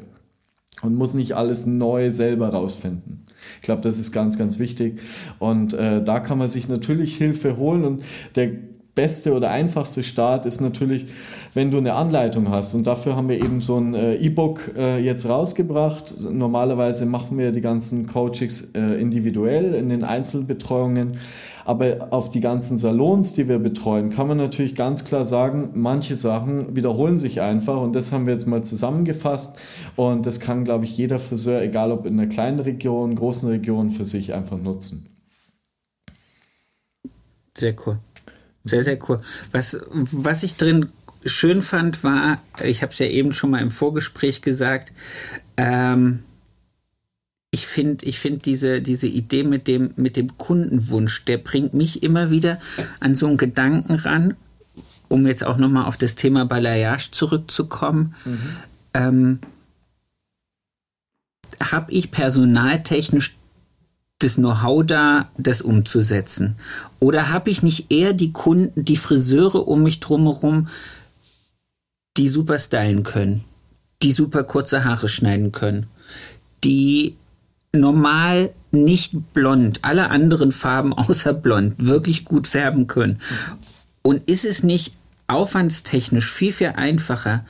[0.81, 3.23] und muss nicht alles neu selber rausfinden.
[3.57, 4.99] Ich glaube, das ist ganz, ganz wichtig
[5.39, 8.03] und äh, da kann man sich natürlich Hilfe holen und
[8.35, 8.51] der
[8.95, 11.07] beste oder einfachste Start ist natürlich,
[11.53, 12.73] wenn du eine Anleitung hast.
[12.73, 16.15] Und dafür haben wir eben so ein äh, E-Book äh, jetzt rausgebracht.
[16.31, 21.19] Normalerweise machen wir die ganzen Coachings äh, individuell in den Einzelbetreuungen.
[21.65, 26.15] Aber auf die ganzen Salons, die wir betreuen, kann man natürlich ganz klar sagen, manche
[26.15, 27.81] Sachen wiederholen sich einfach.
[27.81, 29.57] Und das haben wir jetzt mal zusammengefasst.
[29.95, 33.89] Und das kann, glaube ich, jeder Friseur, egal ob in einer kleinen Region, großen Region,
[33.89, 35.09] für sich einfach nutzen.
[37.57, 37.97] Sehr cool.
[38.65, 39.21] Sehr, sehr cool.
[39.51, 40.89] Was, was ich drin
[41.23, 44.91] schön fand, war, ich habe es ja eben schon mal im Vorgespräch gesagt,
[45.57, 46.23] ähm,
[47.51, 52.03] ich finde ich find diese, diese Idee mit dem, mit dem Kundenwunsch, der bringt mich
[52.03, 52.59] immer wieder
[52.99, 54.35] an so einen Gedanken ran,
[55.07, 58.15] um jetzt auch nochmal auf das Thema Balayage zurückzukommen.
[58.25, 58.39] Mhm.
[58.93, 59.39] Ähm,
[61.61, 63.37] habe ich personaltechnisch
[64.19, 66.55] das Know-how da, das umzusetzen?
[66.99, 70.67] Oder habe ich nicht eher die Kunden, die Friseure um mich drumherum,
[72.17, 73.43] die super stylen können,
[74.01, 75.87] die super kurze Haare schneiden können,
[76.63, 77.17] die
[77.73, 83.19] normal nicht blond, alle anderen Farben außer blond wirklich gut färben können?
[84.01, 84.95] Und ist es nicht
[85.27, 87.45] aufwandstechnisch viel, viel einfacher,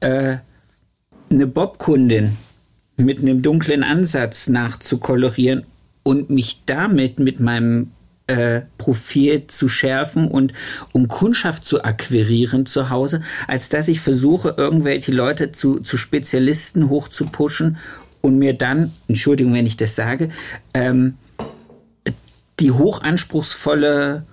[0.00, 0.38] äh,
[1.30, 2.36] eine Bobkundin
[2.96, 5.64] mit einem dunklen Ansatz nachzukolorieren
[6.06, 7.90] und mich damit mit meinem
[8.28, 10.52] äh, Profil zu schärfen und
[10.92, 16.90] um Kundschaft zu akquirieren zu Hause, als dass ich versuche, irgendwelche Leute zu, zu Spezialisten
[16.90, 17.78] hochzupuschen
[18.20, 20.28] und mir dann, Entschuldigung, wenn ich das sage,
[20.74, 21.14] ähm,
[22.60, 24.24] die hochanspruchsvolle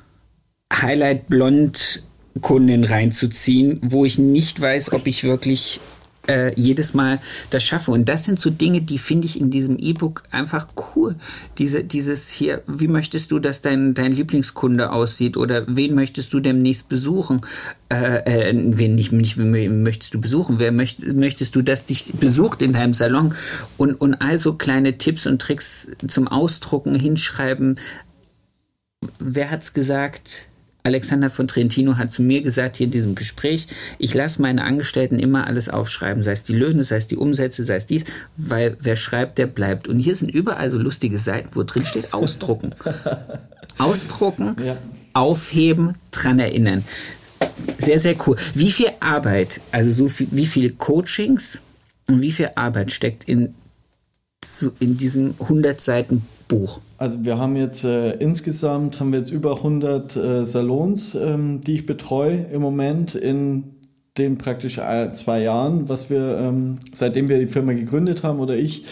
[0.72, 2.04] Highlight Blond
[2.42, 5.80] Kundin reinzuziehen, wo ich nicht weiß, ob ich wirklich
[6.28, 7.92] äh, jedes Mal das schaffe.
[7.92, 11.16] Und das sind so Dinge, die finde ich in diesem E-Book einfach cool.
[11.58, 16.40] Diese, dieses hier, wie möchtest du, dass dein, dein Lieblingskunde aussieht oder wen möchtest du
[16.40, 17.42] demnächst besuchen?
[17.90, 20.60] Äh, äh, wen nicht, nicht wen möchtest du besuchen?
[20.60, 23.36] Wer möcht, möchtest du, dass dich besucht in deinem Salon?
[23.78, 27.80] Und, und also kleine Tipps und Tricks zum Ausdrucken, hinschreiben.
[29.20, 30.48] Wer hat's gesagt?
[30.86, 33.68] Alexander von Trentino hat zu mir gesagt hier in diesem Gespräch,
[34.00, 37.64] ich lasse meine Angestellten immer alles aufschreiben, sei es die Löhne, sei es die Umsätze,
[37.64, 38.04] sei es dies,
[38.36, 39.88] weil wer schreibt, der bleibt.
[39.88, 42.76] Und hier sind überall so lustige Seiten, wo drin steht, ausdrucken.
[43.78, 44.76] ausdrucken, ja.
[45.14, 46.84] aufheben, dran erinnern.
[47.78, 48.36] Sehr, sehr cool.
[48.54, 51.62] Wie viel Arbeit, also so viel, wie viele Coachings
[52.08, 53.56] und wie viel Arbeit steckt in,
[54.82, 56.82] in diesem 100 Seiten Buch?
[57.04, 61.74] Also wir haben jetzt äh, insgesamt haben wir jetzt über 100 äh, Salons, ähm, die
[61.74, 63.76] ich betreue im Moment in
[64.18, 68.56] den praktisch äh, zwei Jahren, was wir ähm, seitdem wir die Firma gegründet haben oder
[68.56, 68.86] ich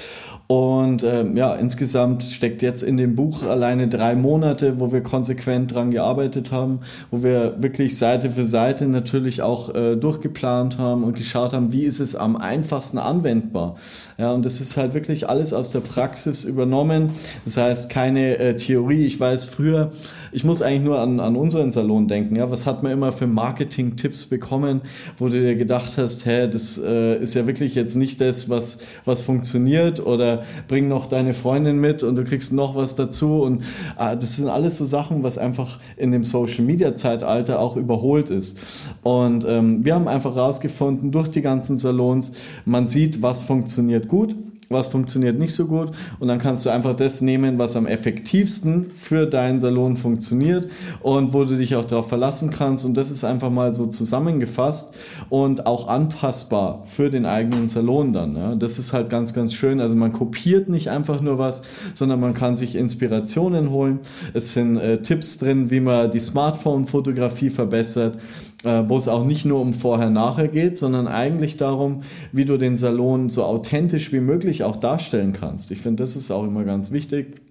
[0.52, 5.74] und ähm, ja, insgesamt steckt jetzt in dem Buch alleine drei Monate, wo wir konsequent
[5.74, 11.16] dran gearbeitet haben, wo wir wirklich Seite für Seite natürlich auch äh, durchgeplant haben und
[11.16, 13.78] geschaut haben, wie ist es am einfachsten anwendbar.
[14.18, 17.12] Ja, und das ist halt wirklich alles aus der Praxis übernommen.
[17.46, 19.06] Das heißt, keine äh, Theorie.
[19.06, 19.92] Ich weiß früher,
[20.32, 22.36] ich muss eigentlich nur an, an unseren Salon denken.
[22.36, 24.82] Ja, was hat man immer für Marketing-Tipps bekommen,
[25.17, 28.80] wo du dir gedacht hast, hä, das äh, ist ja wirklich jetzt nicht das, was,
[29.06, 33.41] was funktioniert oder bring noch deine Freundin mit und du kriegst noch was dazu.
[33.41, 33.63] Und
[34.00, 38.30] äh, das sind alles so Sachen, was einfach in dem Social Media Zeitalter auch überholt
[38.30, 38.58] ist.
[39.04, 42.34] Und ähm, wir haben einfach rausgefunden durch die ganzen Salons,
[42.65, 44.36] man sieht, was funktioniert gut
[44.72, 48.92] was funktioniert nicht so gut und dann kannst du einfach das nehmen, was am effektivsten
[48.94, 50.68] für deinen Salon funktioniert
[51.02, 54.96] und wo du dich auch darauf verlassen kannst und das ist einfach mal so zusammengefasst
[55.30, 58.36] und auch anpassbar für den eigenen Salon dann.
[58.36, 58.56] Ja.
[58.56, 59.80] Das ist halt ganz, ganz schön.
[59.80, 64.00] Also man kopiert nicht einfach nur was, sondern man kann sich Inspirationen holen.
[64.34, 68.18] Es sind äh, Tipps drin, wie man die Smartphone-Fotografie verbessert
[68.63, 73.30] wo es auch nicht nur um Vorher-Nachher geht, sondern eigentlich darum, wie du den Salon
[73.30, 75.71] so authentisch wie möglich auch darstellen kannst.
[75.71, 77.41] Ich finde, das ist auch immer ganz wichtig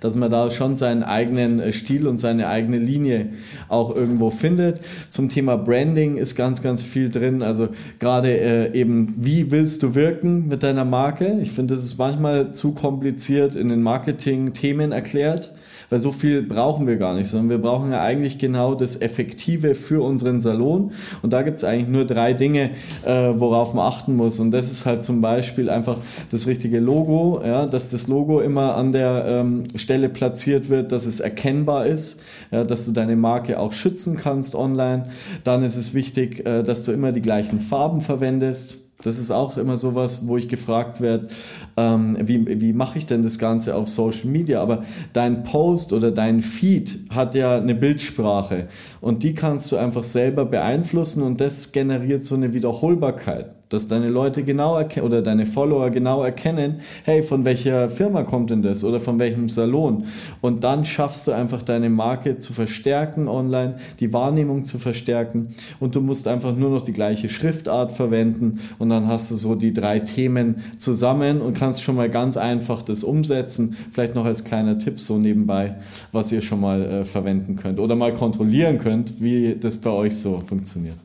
[0.00, 3.30] dass man da schon seinen eigenen äh, Stil und seine eigene Linie
[3.68, 4.80] auch irgendwo findet.
[5.10, 7.42] Zum Thema Branding ist ganz, ganz viel drin.
[7.42, 11.38] Also gerade äh, eben, wie willst du wirken mit deiner Marke?
[11.42, 15.52] Ich finde, das ist manchmal zu kompliziert in den Marketing-Themen erklärt
[15.90, 19.74] weil so viel brauchen wir gar nicht, sondern wir brauchen ja eigentlich genau das Effektive
[19.74, 20.92] für unseren Salon.
[21.22, 22.70] Und da gibt es eigentlich nur drei Dinge,
[23.04, 24.38] äh, worauf man achten muss.
[24.38, 25.96] Und das ist halt zum Beispiel einfach
[26.30, 31.06] das richtige Logo, ja, dass das Logo immer an der ähm, Stelle platziert wird, dass
[31.06, 32.20] es erkennbar ist,
[32.50, 35.06] ja, dass du deine Marke auch schützen kannst online.
[35.44, 38.87] Dann ist es wichtig, äh, dass du immer die gleichen Farben verwendest.
[39.02, 41.28] Das ist auch immer sowas, wo ich gefragt werde,
[41.76, 44.60] ähm, wie, wie mache ich denn das Ganze auf Social Media?
[44.60, 44.82] Aber
[45.12, 48.66] dein Post oder dein Feed hat ja eine Bildsprache
[49.00, 54.08] und die kannst du einfach selber beeinflussen und das generiert so eine Wiederholbarkeit dass deine
[54.08, 59.00] Leute genau oder deine Follower genau erkennen, hey, von welcher Firma kommt denn das oder
[59.00, 60.04] von welchem Salon?
[60.40, 65.48] Und dann schaffst du einfach deine Marke zu verstärken online, die Wahrnehmung zu verstärken
[65.80, 69.54] und du musst einfach nur noch die gleiche Schriftart verwenden und dann hast du so
[69.54, 73.76] die drei Themen zusammen und kannst schon mal ganz einfach das umsetzen.
[73.90, 75.76] Vielleicht noch als kleiner Tipp so nebenbei,
[76.12, 80.16] was ihr schon mal äh, verwenden könnt oder mal kontrollieren könnt, wie das bei euch
[80.16, 80.96] so funktioniert.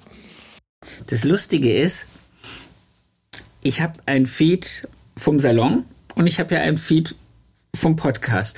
[1.08, 2.08] Das Lustige ist,
[3.64, 7.16] ich habe ein Feed vom Salon und ich habe ja ein Feed
[7.76, 8.58] vom Podcast.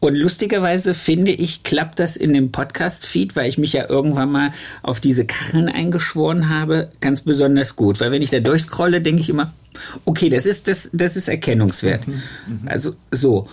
[0.00, 4.50] Und lustigerweise finde ich, klappt das in dem Podcast-Feed, weil ich mich ja irgendwann mal
[4.82, 8.00] auf diese Kacheln eingeschworen habe, ganz besonders gut.
[8.00, 9.52] Weil wenn ich da durchscrolle, denke ich immer,
[10.04, 12.06] okay, das ist, das, das ist erkennungswert.
[12.06, 12.14] Mhm,
[12.46, 12.60] mhm.
[12.66, 13.48] also so.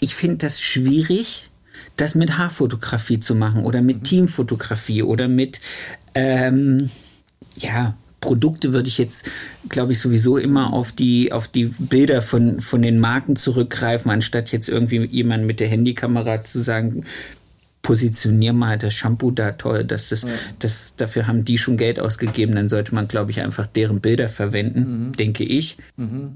[0.00, 1.50] Ich finde das schwierig,
[1.96, 4.04] das mit Haarfotografie zu machen oder mit mhm.
[4.04, 5.60] Teamfotografie oder mit,
[6.14, 6.90] ähm,
[7.58, 9.26] ja, Produkte würde ich jetzt,
[9.68, 14.50] glaube ich, sowieso immer auf die, auf die Bilder von, von den Marken zurückgreifen, anstatt
[14.50, 17.04] jetzt irgendwie jemand mit der Handykamera zu sagen,
[17.82, 20.28] positionier mal das Shampoo da toll, dass das, ja.
[20.58, 24.30] das, dafür haben die schon Geld ausgegeben, dann sollte man, glaube ich, einfach deren Bilder
[24.30, 25.12] verwenden, mhm.
[25.12, 25.76] denke ich.
[25.96, 26.32] Mhm.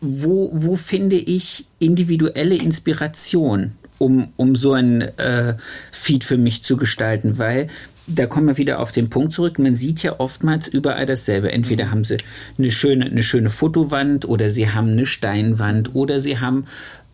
[0.00, 5.56] Wo, wo finde ich individuelle Inspiration, um, um so ein äh,
[5.90, 7.36] Feed für mich zu gestalten?
[7.36, 7.66] Weil
[8.06, 9.58] da kommen wir wieder auf den Punkt zurück.
[9.58, 11.52] Man sieht ja oftmals überall dasselbe.
[11.52, 11.90] Entweder mhm.
[11.90, 12.18] haben sie
[12.58, 16.66] eine schöne, eine schöne Fotowand oder sie haben eine Steinwand oder sie haben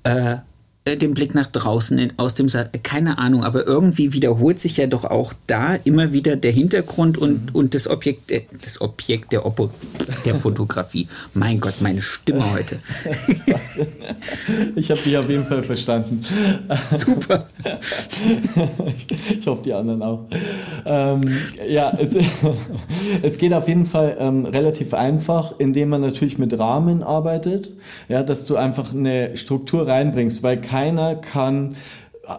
[0.04, 0.36] äh, äh,
[0.84, 5.04] den Blick nach draußen aus dem Saal, keine Ahnung, aber irgendwie wiederholt sich ja doch
[5.04, 7.54] auch da immer wieder der Hintergrund und, mhm.
[7.54, 9.70] und das Objekt, äh, das Objekt der, Oppo,
[10.24, 11.06] der Fotografie.
[11.34, 12.78] mein Gott, meine Stimme heute.
[14.74, 16.24] ich habe dich auf jeden Fall verstanden.
[16.98, 17.46] Super.
[19.38, 20.24] ich hoffe, die anderen auch.
[20.84, 21.22] Ähm,
[21.68, 22.16] ja, es,
[23.22, 27.70] es geht auf jeden Fall ähm, relativ einfach, indem man natürlich mit Rahmen arbeitet,
[28.08, 31.76] ja, dass du einfach eine Struktur reinbringst, weil keiner kann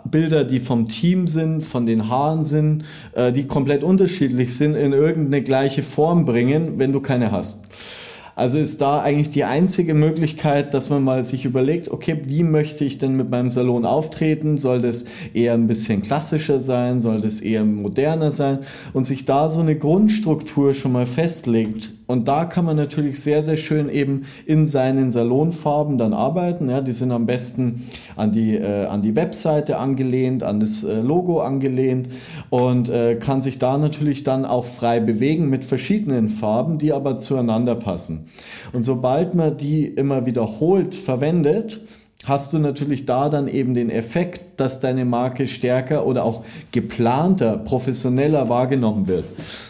[0.06, 4.91] Bilder, die vom Team sind, von den Haaren sind, äh, die komplett unterschiedlich sind, in
[4.91, 7.65] irgendeine gleiche Form bringen, wenn du keine hast.
[8.36, 12.84] Also ist da eigentlich die einzige Möglichkeit, dass man mal sich überlegt, okay, wie möchte
[12.84, 14.58] ich denn mit meinem Salon auftreten?
[14.58, 17.00] Soll das eher ein bisschen klassischer sein?
[17.00, 18.60] Soll das eher moderner sein?
[18.91, 21.91] Und sich da so eine Grundstruktur schon mal festlegt.
[22.06, 26.69] Und da kann man natürlich sehr, sehr schön eben in seinen Salonfarben dann arbeiten.
[26.69, 31.00] Ja, die sind am besten an die, äh, an die Webseite angelehnt, an das äh,
[31.02, 32.10] Logo angelehnt
[32.50, 37.19] und äh, kann sich da natürlich dann auch frei bewegen mit verschiedenen Farben, die aber
[37.19, 38.22] zueinander passen.
[38.71, 41.79] Und sobald man die immer wiederholt verwendet,
[42.25, 47.57] hast du natürlich da dann eben den Effekt, dass deine Marke stärker oder auch geplanter,
[47.57, 49.25] professioneller wahrgenommen wird.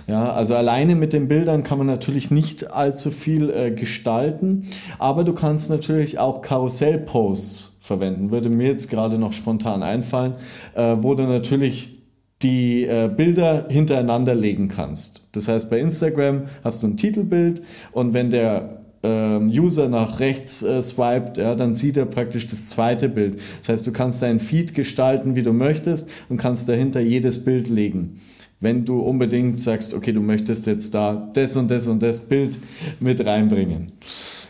[0.07, 4.67] Ja, also alleine mit den Bildern kann man natürlich nicht allzu viel äh, gestalten,
[4.99, 8.31] aber du kannst natürlich auch Karussellposts verwenden.
[8.31, 10.35] Würde mir jetzt gerade noch spontan einfallen,
[10.75, 12.01] äh, wo du natürlich
[12.41, 15.22] die äh, Bilder hintereinander legen kannst.
[15.33, 20.63] Das heißt, bei Instagram hast du ein Titelbild und wenn der ähm, User nach rechts
[20.63, 23.39] äh, swiped, ja, dann sieht er praktisch das zweite Bild.
[23.59, 27.69] Das heißt, du kannst deinen Feed gestalten, wie du möchtest und kannst dahinter jedes Bild
[27.69, 28.21] legen.
[28.61, 32.57] Wenn du unbedingt sagst, okay, du möchtest jetzt da das und das und das Bild
[33.01, 33.87] mit reinbringen.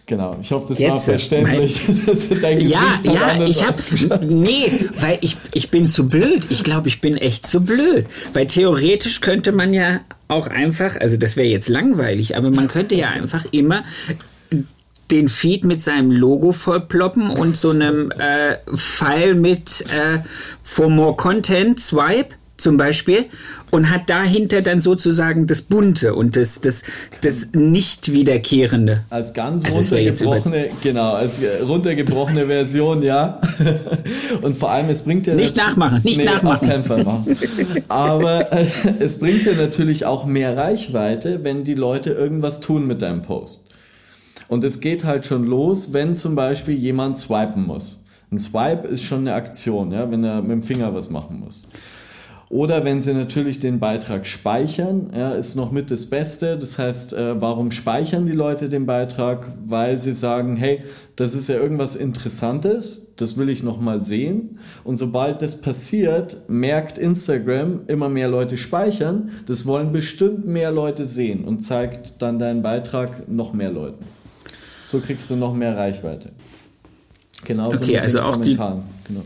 [0.06, 1.82] Genau, ich hoffe, das Jetzt, war verständlich.
[2.42, 6.10] Mein, ja, ja, ich habe, ja, ja, ich habe, nee, weil ich, ich bin zu
[6.10, 6.46] blöd.
[6.50, 8.06] Ich glaube, ich bin echt zu blöd.
[8.34, 12.96] Weil theoretisch könnte man ja auch einfach, also das wäre jetzt langweilig, aber man könnte
[12.96, 13.84] ja einfach immer
[15.10, 20.20] den Feed mit seinem Logo vollploppen und so einem äh, Pfeil mit äh,
[20.64, 23.26] For More Content Swipe zum Beispiel
[23.70, 26.84] und hat dahinter dann sozusagen das Bunte und das, das,
[27.22, 29.04] das nicht wiederkehrende.
[29.10, 33.40] Als ganz also runtergebrochene, genau, als runtergebrochene Version, ja.
[34.42, 35.36] und vor allem, es bringt ja...
[35.36, 36.68] Nicht nachmachen, nicht nee, nachmachen.
[36.68, 37.38] Auf keinen Fall machen.
[37.90, 38.66] Aber äh,
[39.00, 43.68] es bringt ja natürlich auch mehr Reichweite, wenn die Leute irgendwas tun mit deinem Post.
[44.48, 48.04] Und es geht halt schon los, wenn zum Beispiel jemand swipen muss.
[48.32, 51.68] Ein Swipe ist schon eine Aktion, ja, wenn er mit dem Finger was machen muss.
[52.54, 56.56] Oder wenn Sie natürlich den Beitrag speichern, ja, ist noch mit das Beste.
[56.56, 59.48] Das heißt, äh, warum speichern die Leute den Beitrag?
[59.66, 60.84] Weil sie sagen, hey,
[61.16, 64.60] das ist ja irgendwas Interessantes, das will ich noch mal sehen.
[64.84, 69.32] Und sobald das passiert, merkt Instagram, immer mehr Leute speichern.
[69.48, 74.06] Das wollen bestimmt mehr Leute sehen und zeigt dann deinen Beitrag noch mehr Leuten.
[74.86, 76.30] So kriegst du noch mehr Reichweite.
[77.46, 78.84] Genauso okay, mit also den auch Kommentaren.
[79.10, 79.24] Die genau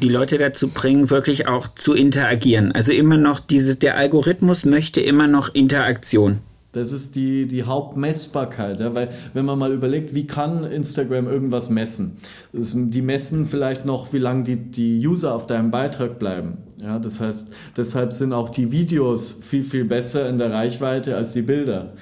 [0.00, 2.72] die Leute dazu bringen, wirklich auch zu interagieren.
[2.72, 6.38] Also immer noch diese, der Algorithmus möchte immer noch Interaktion.
[6.74, 11.70] Das ist die, die Hauptmessbarkeit, ja, weil wenn man mal überlegt, wie kann Instagram irgendwas
[11.70, 12.16] messen?
[12.52, 16.58] Die messen vielleicht noch, wie lange die, die User auf deinem Beitrag bleiben.
[16.82, 21.32] Ja, das heißt, deshalb sind auch die Videos viel, viel besser in der Reichweite als
[21.32, 21.92] die Bilder.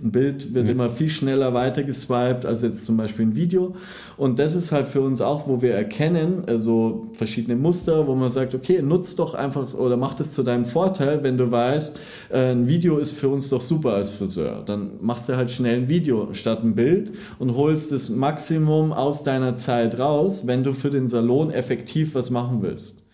[0.00, 0.70] Ein Bild wird mhm.
[0.70, 3.74] immer viel schneller weitergeswiped als jetzt zum Beispiel ein Video.
[4.16, 8.30] Und das ist halt für uns auch, wo wir erkennen, also verschiedene Muster, wo man
[8.30, 11.98] sagt, okay, nutz doch einfach oder mach das zu deinem Vorteil, wenn du weißt,
[12.30, 14.62] äh, ein Video ist für uns doch super als Friseur.
[14.64, 19.24] Dann machst du halt schnell ein Video statt ein Bild und holst das Maximum aus
[19.24, 23.07] deiner Zeit raus, wenn du für den Salon effektiv was machen willst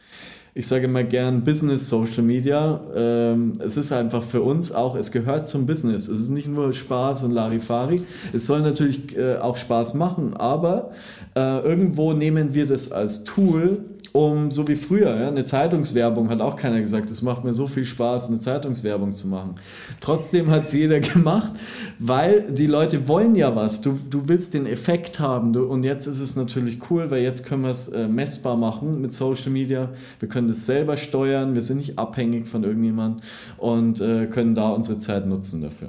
[0.57, 2.81] ich sage immer gern Business Social Media.
[2.95, 6.07] Ähm, es ist einfach für uns auch, es gehört zum Business.
[6.07, 8.03] Es ist nicht nur Spaß und Larifari.
[8.33, 10.93] Es soll natürlich äh, auch Spaß machen, aber
[11.37, 13.81] äh, irgendwo nehmen wir das als Tool,
[14.17, 17.67] um, so wie früher, ja, eine Zeitungswerbung hat auch keiner gesagt, es macht mir so
[17.67, 19.57] viel Spaß, eine Zeitungswerbung zu machen.
[20.01, 21.53] Trotzdem hat es jeder gemacht,
[21.99, 23.81] weil die Leute wollen ja was.
[23.81, 25.53] Du, du willst den Effekt haben.
[25.53, 29.01] Du, und jetzt ist es natürlich cool, weil jetzt können wir es äh, messbar machen
[29.01, 29.89] mit Social Media.
[30.21, 33.25] Wir können das selber steuern, wir sind nicht abhängig von irgendjemand
[33.57, 35.89] und äh, können da unsere Zeit nutzen dafür.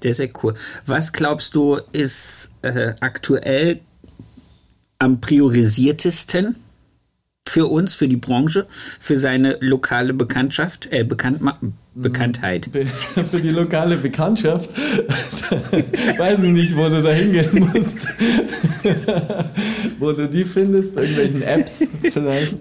[0.00, 0.54] Sehr, sehr cool.
[0.86, 3.80] Was glaubst du, ist äh, aktuell
[5.00, 6.54] am priorisiertesten
[7.48, 8.66] für uns, für die Branche,
[9.00, 11.40] für seine lokale Bekanntschaft, äh, Bekannt
[11.94, 12.70] Bekanntheit.
[13.28, 14.70] Für die lokale Bekanntschaft.
[16.18, 17.96] Weiß ich nicht, wo du da hingehen musst.
[19.98, 22.54] wo du die findest, irgendwelchen Apps vielleicht.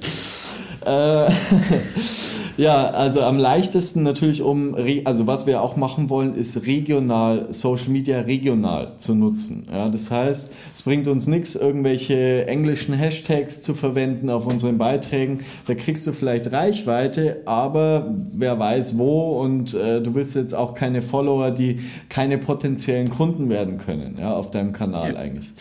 [0.85, 1.31] Äh,
[2.59, 7.89] ja, also am leichtesten natürlich um, also was wir auch machen wollen, ist regional, Social
[7.89, 9.65] Media regional zu nutzen.
[9.71, 15.39] Ja, das heißt, es bringt uns nichts, irgendwelche englischen Hashtags zu verwenden auf unseren Beiträgen.
[15.67, 20.73] Da kriegst du vielleicht Reichweite, aber wer weiß wo und äh, du willst jetzt auch
[20.73, 25.19] keine Follower, die keine potenziellen Kunden werden können, ja, auf deinem Kanal ja.
[25.19, 25.53] eigentlich.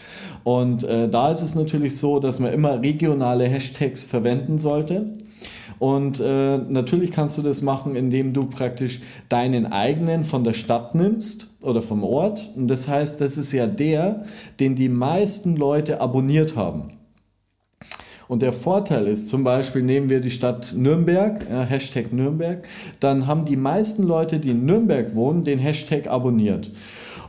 [0.43, 5.07] Und äh, da ist es natürlich so, dass man immer regionale Hashtags verwenden sollte.
[5.79, 10.95] Und äh, natürlich kannst du das machen, indem du praktisch deinen eigenen von der Stadt
[10.95, 12.51] nimmst oder vom Ort.
[12.57, 14.25] Und das heißt, das ist ja der,
[14.61, 16.93] den die meisten Leute abonniert haben.
[18.29, 22.67] Und der Vorteil ist, zum Beispiel nehmen wir die Stadt Nürnberg, äh, Hashtag Nürnberg,
[23.01, 26.71] dann haben die meisten Leute, die in Nürnberg wohnen, den Hashtag abonniert.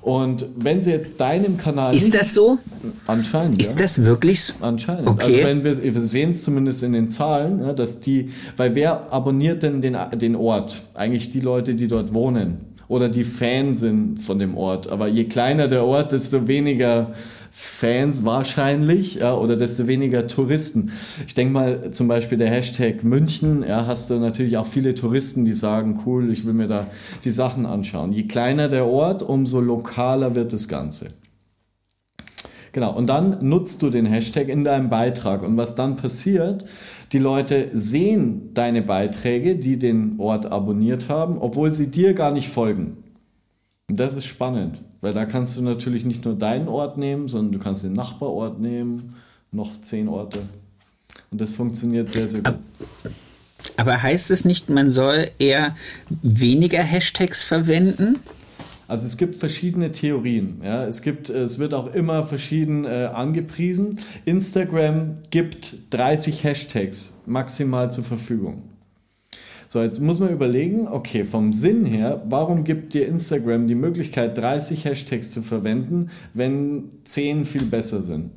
[0.01, 1.95] Und wenn sie jetzt deinem Kanal.
[1.95, 2.57] Ist das so?
[3.05, 3.59] Anscheinend.
[3.59, 3.83] Ist ja.
[3.85, 4.53] das wirklich so?
[4.61, 5.09] Anscheinend.
[5.09, 5.25] Okay.
[5.25, 9.11] Also wenn wir, wir sehen es zumindest in den Zahlen, ja, dass die, weil wer
[9.11, 10.81] abonniert denn den, den Ort?
[10.93, 14.91] Eigentlich die Leute, die dort wohnen oder die Fan sind von dem Ort.
[14.91, 17.11] Aber je kleiner der Ort, desto weniger
[17.51, 20.91] Fans wahrscheinlich ja, oder desto weniger Touristen.
[21.25, 25.45] Ich denke mal zum Beispiel der Hashtag München, ja, hast du natürlich auch viele Touristen,
[25.45, 26.87] die sagen, cool, ich will mir da
[27.23, 28.13] die Sachen anschauen.
[28.13, 31.07] Je kleiner der Ort, umso lokaler wird das Ganze.
[32.71, 35.41] Genau, und dann nutzt du den Hashtag in deinem Beitrag.
[35.41, 36.65] Und was dann passiert,
[37.11, 42.49] die Leute sehen deine Beiträge, die den Ort abonniert haben, obwohl sie dir gar nicht
[42.49, 42.97] folgen.
[43.89, 47.51] Und das ist spannend, weil da kannst du natürlich nicht nur deinen Ort nehmen, sondern
[47.51, 49.15] du kannst den Nachbarort nehmen,
[49.51, 50.39] noch zehn Orte.
[51.31, 52.55] Und das funktioniert sehr, sehr gut.
[53.77, 55.75] Aber heißt es nicht, man soll eher
[56.21, 58.17] weniger Hashtags verwenden?
[58.87, 60.61] Also es gibt verschiedene Theorien.
[60.63, 60.85] Ja.
[60.85, 63.99] Es, gibt, es wird auch immer verschieden äh, angepriesen.
[64.25, 68.63] Instagram gibt 30 Hashtags maximal zur Verfügung.
[69.71, 74.35] So, jetzt muss man überlegen, okay, vom Sinn her, warum gibt dir Instagram die Möglichkeit,
[74.35, 78.31] 30 Hashtags zu verwenden, wenn 10 viel besser sind?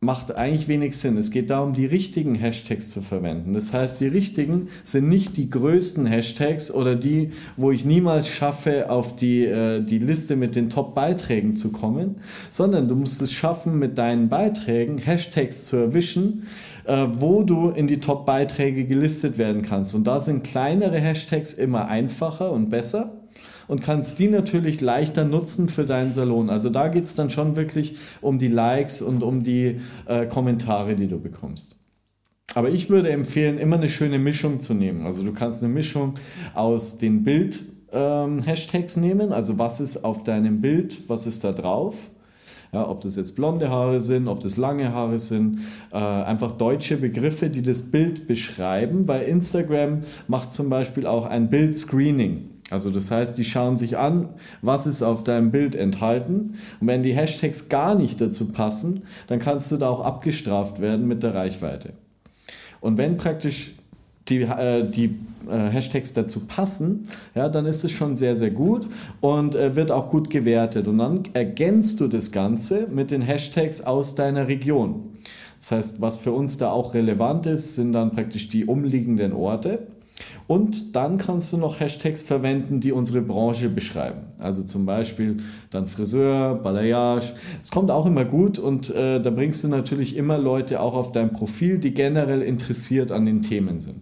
[0.00, 1.16] macht eigentlich wenig Sinn.
[1.16, 3.52] Es geht darum, die richtigen Hashtags zu verwenden.
[3.52, 8.90] Das heißt, die richtigen sind nicht die größten Hashtags oder die, wo ich niemals schaffe,
[8.90, 12.16] auf die, äh, die Liste mit den Top-Beiträgen zu kommen,
[12.48, 16.44] sondern du musst es schaffen, mit deinen Beiträgen Hashtags zu erwischen,
[16.88, 19.94] äh, wo du in die Top-Beiträge gelistet werden kannst.
[19.94, 23.20] Und da sind kleinere Hashtags immer einfacher und besser
[23.68, 26.48] und kannst die natürlich leichter nutzen für deinen Salon.
[26.48, 30.96] Also da geht es dann schon wirklich um die Likes und um die äh, Kommentare,
[30.96, 31.76] die du bekommst.
[32.54, 35.04] Aber ich würde empfehlen, immer eine schöne Mischung zu nehmen.
[35.04, 36.14] Also du kannst eine Mischung
[36.54, 39.32] aus den Bild-Hashtags ähm, nehmen.
[39.32, 42.08] Also was ist auf deinem Bild, was ist da drauf?
[42.72, 45.60] Ja, ob das jetzt blonde Haare sind, ob das lange Haare sind,
[45.90, 51.48] äh, einfach deutsche Begriffe, die das Bild beschreiben, weil Instagram macht zum Beispiel auch ein
[51.48, 52.50] Bild-Screening.
[52.70, 54.28] Also das heißt, die schauen sich an,
[54.60, 56.58] was ist auf deinem Bild enthalten.
[56.80, 61.08] Und wenn die Hashtags gar nicht dazu passen, dann kannst du da auch abgestraft werden
[61.08, 61.94] mit der Reichweite.
[62.80, 63.77] Und wenn praktisch
[64.28, 65.16] die, äh, die
[65.48, 68.86] äh, Hashtags dazu passen, ja, dann ist es schon sehr, sehr gut
[69.20, 70.86] und äh, wird auch gut gewertet.
[70.86, 75.12] Und dann ergänzt du das Ganze mit den Hashtags aus deiner Region.
[75.60, 79.88] Das heißt, was für uns da auch relevant ist, sind dann praktisch die umliegenden Orte.
[80.46, 84.22] Und dann kannst du noch Hashtags verwenden, die unsere Branche beschreiben.
[84.38, 85.38] Also zum Beispiel
[85.70, 87.34] dann Friseur, Balayage.
[87.62, 91.12] Es kommt auch immer gut und äh, da bringst du natürlich immer Leute auch auf
[91.12, 94.00] dein Profil, die generell interessiert an den Themen sind.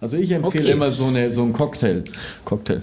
[0.00, 0.72] Also ich empfehle okay.
[0.72, 2.04] immer so, eine, so einen Cocktail.
[2.44, 2.80] Cocktail.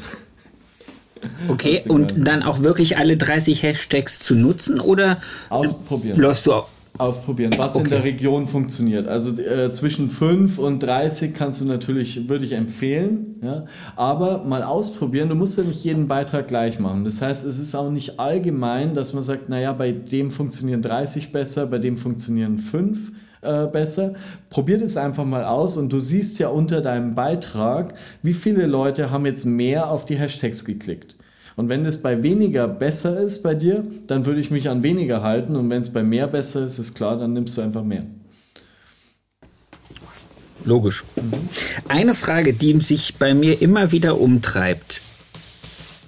[1.47, 6.19] Okay, und dann auch wirklich alle 30 Hashtags zu nutzen oder ausprobieren?
[6.19, 7.83] Läufst du auch ausprobieren, was okay.
[7.83, 9.07] in der Region funktioniert.
[9.07, 14.63] Also äh, zwischen 5 und 30 kannst du natürlich, würde ich empfehlen, ja, aber mal
[14.63, 15.29] ausprobieren.
[15.29, 17.03] Du musst ja nicht jeden Beitrag gleich machen.
[17.03, 21.31] Das heißt, es ist auch nicht allgemein, dass man sagt, naja, bei dem funktionieren 30
[21.31, 23.11] besser, bei dem funktionieren 5
[23.45, 24.15] äh, besser.
[24.49, 27.93] Probiert es einfach mal aus und du siehst ja unter deinem Beitrag,
[28.23, 31.15] wie viele Leute haben jetzt mehr auf die Hashtags geklickt.
[31.55, 35.21] Und wenn es bei weniger besser ist bei dir, dann würde ich mich an weniger
[35.21, 35.55] halten.
[35.55, 38.01] Und wenn es bei mehr besser ist, ist klar, dann nimmst du einfach mehr.
[40.65, 41.03] Logisch.
[41.15, 41.33] Mhm.
[41.87, 45.01] Eine Frage, die sich bei mir immer wieder umtreibt.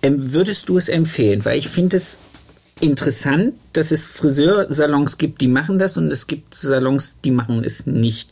[0.01, 1.45] Ähm, würdest du es empfehlen?
[1.45, 2.17] Weil ich finde es
[2.81, 7.85] interessant, dass es Friseursalons gibt, die machen das und es gibt Salons, die machen es
[7.85, 8.31] nicht.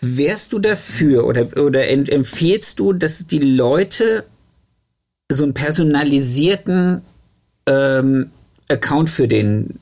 [0.00, 4.24] Wärst du dafür oder, oder empfehlst du, dass die Leute
[5.30, 7.02] so einen personalisierten
[7.66, 8.30] ähm,
[8.68, 9.78] Account für den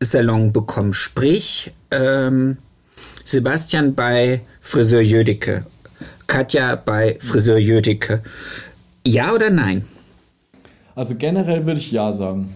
[0.00, 0.92] Salon bekommen.
[0.92, 2.58] Sprich, ähm,
[3.24, 5.64] Sebastian bei Friseur Jödicke,
[6.26, 8.22] Katja bei Friseur Jödicke.
[9.06, 9.84] Ja oder nein?
[10.94, 12.52] Also generell würde ich ja sagen.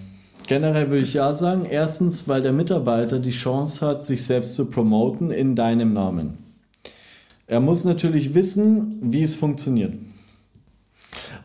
[0.49, 1.67] Generell würde ich ja sagen.
[1.71, 6.39] Erstens, weil der Mitarbeiter die Chance hat, sich selbst zu promoten in deinem Namen.
[7.47, 9.93] Er muss natürlich wissen, wie es funktioniert.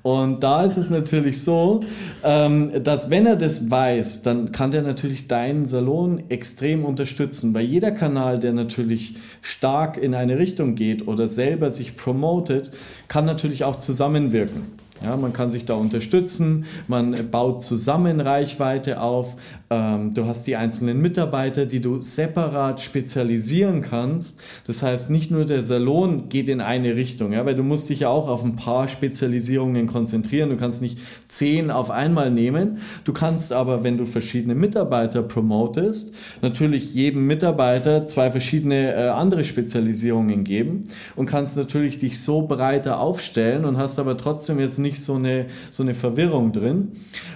[0.03, 1.81] Und da ist es natürlich so,
[2.23, 7.53] ähm, dass wenn er das weiß, dann kann der natürlich deinen Salon extrem unterstützen.
[7.53, 12.71] Weil jeder Kanal, der natürlich stark in eine Richtung geht oder selber sich promotet,
[13.09, 14.82] kann natürlich auch zusammenwirken.
[15.03, 19.35] Ja, man kann sich da unterstützen, man baut zusammen Reichweite auf,
[19.73, 24.39] ähm, du hast die einzelnen Mitarbeiter, die du separat spezialisieren kannst.
[24.65, 28.01] Das heißt, nicht nur der Salon geht in eine Richtung, ja, weil du musst dich
[28.01, 30.49] ja auch auf ein paar Spezialisierungen konzentrieren.
[30.49, 32.77] Du kannst nicht zehn auf einmal nehmen.
[33.03, 39.43] Du kannst aber, wenn du verschiedene Mitarbeiter promotest, natürlich jedem Mitarbeiter zwei verschiedene äh, andere
[39.43, 40.85] Spezialisierungen geben
[41.15, 45.15] und kannst natürlich dich so breiter aufstellen und hast aber trotzdem jetzt nicht nicht so
[45.15, 46.91] eine, so eine Verwirrung drin.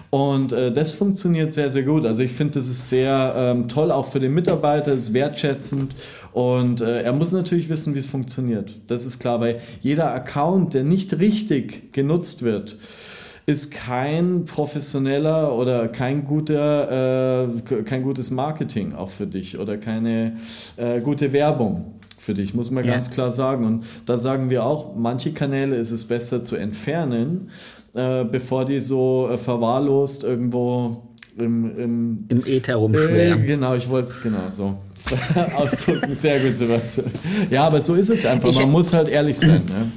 [0.10, 2.06] Und äh, das funktioniert sehr, sehr gut.
[2.06, 5.96] Also ich finde, das ist sehr ähm, toll, auch für den Mitarbeiter, ist wertschätzend.
[6.34, 8.72] Und äh, er muss natürlich wissen, wie es funktioniert.
[8.88, 12.78] Das ist klar, weil jeder Account, der nicht richtig genutzt wird,
[13.48, 20.34] ist kein professioneller oder kein guter, äh, kein gutes Marketing auch für dich oder keine
[20.76, 22.94] äh, gute Werbung für dich, muss man ja.
[22.94, 23.66] ganz klar sagen.
[23.66, 27.50] Und da sagen wir auch, manche Kanäle ist es besser zu entfernen,
[27.96, 31.04] äh, bevor die so äh, verwahrlost irgendwo
[31.38, 33.44] im, im, im Äther rumschwärmen.
[33.44, 34.78] Äh, genau, ich wollte es genau so
[35.56, 36.14] ausdrücken.
[36.16, 37.08] Sehr gut, Sebastian.
[37.50, 38.52] Ja, aber so ist es einfach.
[38.52, 39.62] Man ich, muss halt ehrlich sein.
[39.68, 39.92] Ne?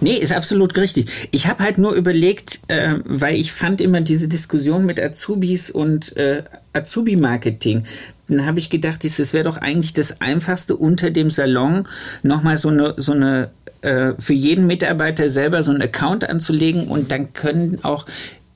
[0.00, 1.28] Nee, ist absolut richtig.
[1.30, 6.16] Ich habe halt nur überlegt, äh, weil ich fand immer diese Diskussion mit Azubis und
[6.16, 7.84] äh, Azubi-Marketing.
[8.28, 11.86] Dann habe ich gedacht, es wäre doch eigentlich das Einfachste unter dem Salon
[12.22, 13.50] nochmal so eine, so eine
[13.82, 18.06] äh, für jeden Mitarbeiter selber so einen Account anzulegen und dann können auch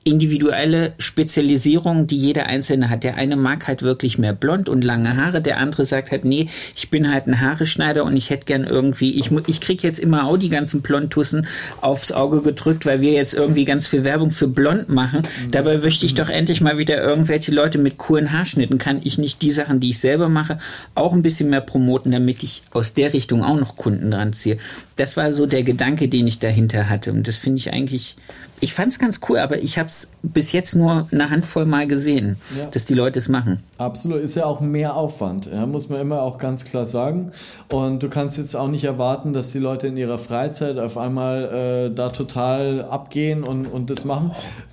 [0.07, 3.03] individuelle Spezialisierung, die jeder Einzelne hat.
[3.03, 6.47] Der eine mag halt wirklich mehr blond und lange Haare, der andere sagt halt, nee,
[6.77, 10.25] ich bin halt ein Haareschneider und ich hätte gern irgendwie, ich, ich krieg jetzt immer
[10.25, 11.45] auch die ganzen Blondtussen
[11.81, 15.23] aufs Auge gedrückt, weil wir jetzt irgendwie ganz viel Werbung für blond machen.
[15.23, 15.51] Mhm.
[15.51, 18.77] Dabei möchte ich doch endlich mal wieder irgendwelche Leute mit coolen Haarschnitten.
[18.77, 20.57] Kann ich nicht die Sachen, die ich selber mache,
[20.95, 24.57] auch ein bisschen mehr promoten, damit ich aus der Richtung auch noch Kunden dran ziehe.
[24.95, 27.11] Das war so der Gedanke, den ich dahinter hatte.
[27.11, 28.15] Und das finde ich eigentlich
[28.59, 31.87] ich fand es ganz cool, aber ich habe es bis jetzt nur eine Handvoll Mal
[31.87, 32.65] gesehen, ja.
[32.67, 33.63] dass die Leute es machen.
[33.77, 37.31] Absolut, ist ja auch mehr Aufwand, ja, muss man immer auch ganz klar sagen.
[37.71, 41.89] Und du kannst jetzt auch nicht erwarten, dass die Leute in ihrer Freizeit auf einmal
[41.89, 44.31] äh, da total abgehen und, und das machen.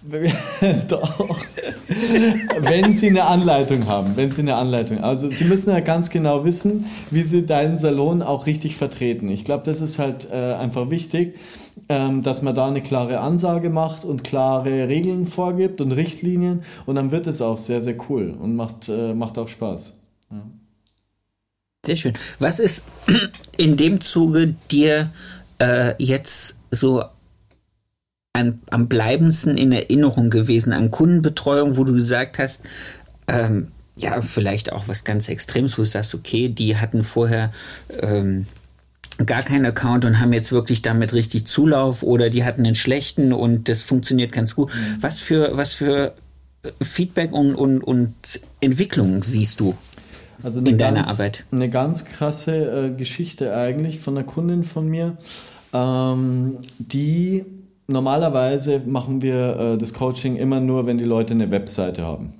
[0.88, 1.38] Doch.
[2.61, 5.02] wenn sie eine Anleitung haben, wenn sie eine Anleitung.
[5.02, 9.28] Also sie müssen ja ganz genau wissen, wie sie deinen Salon auch richtig vertreten.
[9.28, 11.34] Ich glaube, das ist halt äh, einfach wichtig
[11.88, 15.43] ähm, dass man da eine klare Ansage macht und klare Regeln vorgibt
[15.80, 19.49] und Richtlinien und dann wird es auch sehr, sehr cool und macht, äh, macht auch
[19.49, 19.95] Spaß.
[20.30, 20.42] Ja.
[21.84, 22.14] Sehr schön.
[22.38, 22.82] Was ist
[23.57, 25.11] in dem Zuge dir
[25.59, 27.05] äh, jetzt so
[28.32, 32.62] an, am bleibendsten in Erinnerung gewesen an Kundenbetreuung, wo du gesagt hast,
[33.28, 37.53] ähm, ja, vielleicht auch was ganz Extremes, wo du sagst, okay, die hatten vorher
[38.01, 38.47] ähm,
[39.26, 43.32] gar keinen Account und haben jetzt wirklich damit richtig Zulauf oder die hatten einen schlechten
[43.32, 44.70] und das funktioniert ganz gut.
[44.74, 45.02] Mhm.
[45.02, 46.14] Was für, was für
[46.62, 48.14] äh, Feedback und, und, und
[48.60, 49.74] Entwicklung siehst du
[50.42, 51.44] also in deiner ganz, Arbeit?
[51.52, 55.16] Eine ganz krasse äh, Geschichte eigentlich von einer Kundin von mir,
[55.72, 57.44] ähm, die
[57.86, 62.32] normalerweise machen wir äh, das Coaching immer nur, wenn die Leute eine Webseite haben.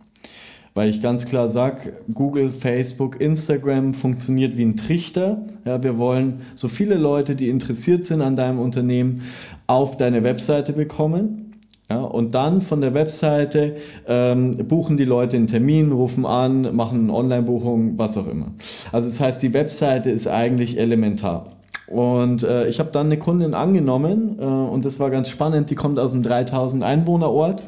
[0.75, 5.47] Weil ich ganz klar sage, Google, Facebook, Instagram funktioniert wie ein Trichter.
[5.65, 9.23] Ja, wir wollen so viele Leute, die interessiert sind an deinem Unternehmen,
[9.69, 11.53] auf deine Webseite bekommen.
[11.89, 13.77] Ja, und dann von der Webseite
[14.09, 18.47] ähm, buchen die Leute einen Termin, rufen an, machen eine Online-Buchung, was auch immer.
[18.91, 21.45] Also das heißt, die Webseite ist eigentlich elementar.
[21.87, 25.75] Und äh, ich habe dann eine Kundin angenommen äh, und das war ganz spannend, die
[25.75, 27.63] kommt aus einem 3000 Einwohner Ort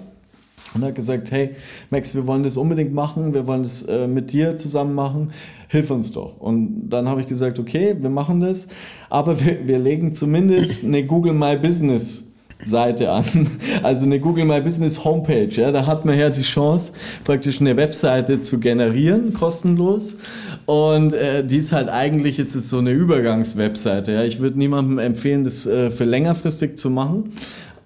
[0.74, 1.50] und hat gesagt, hey
[1.90, 5.30] Max, wir wollen das unbedingt machen, wir wollen das äh, mit dir zusammen machen,
[5.68, 6.38] hilf uns doch.
[6.38, 8.68] Und dann habe ich gesagt, okay, wir machen das,
[9.08, 12.24] aber wir, wir legen zumindest eine Google My Business
[12.62, 13.24] Seite an,
[13.82, 15.48] also eine Google My Business Homepage.
[15.48, 16.92] Ja, da hat man ja die Chance,
[17.24, 20.18] praktisch eine Webseite zu generieren, kostenlos.
[20.64, 24.12] Und äh, die ist halt eigentlich ist es so eine Übergangswebseite.
[24.12, 27.30] Ja, ich würde niemandem empfehlen, das äh, für längerfristig zu machen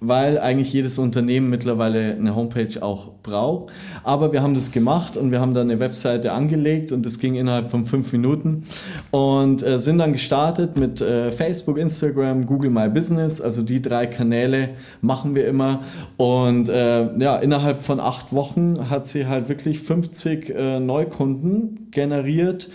[0.01, 3.72] weil eigentlich jedes Unternehmen mittlerweile eine Homepage auch braucht.
[4.04, 7.34] Aber wir haben das gemacht und wir haben dann eine Webseite angelegt und das ging
[7.34, 8.62] innerhalb von fünf Minuten
[9.10, 13.40] und äh, sind dann gestartet mit äh, Facebook, Instagram, Google My Business.
[13.40, 15.80] Also die drei Kanäle machen wir immer
[16.16, 22.68] und äh, ja, innerhalb von acht Wochen hat sie halt wirklich 50 äh, Neukunden generiert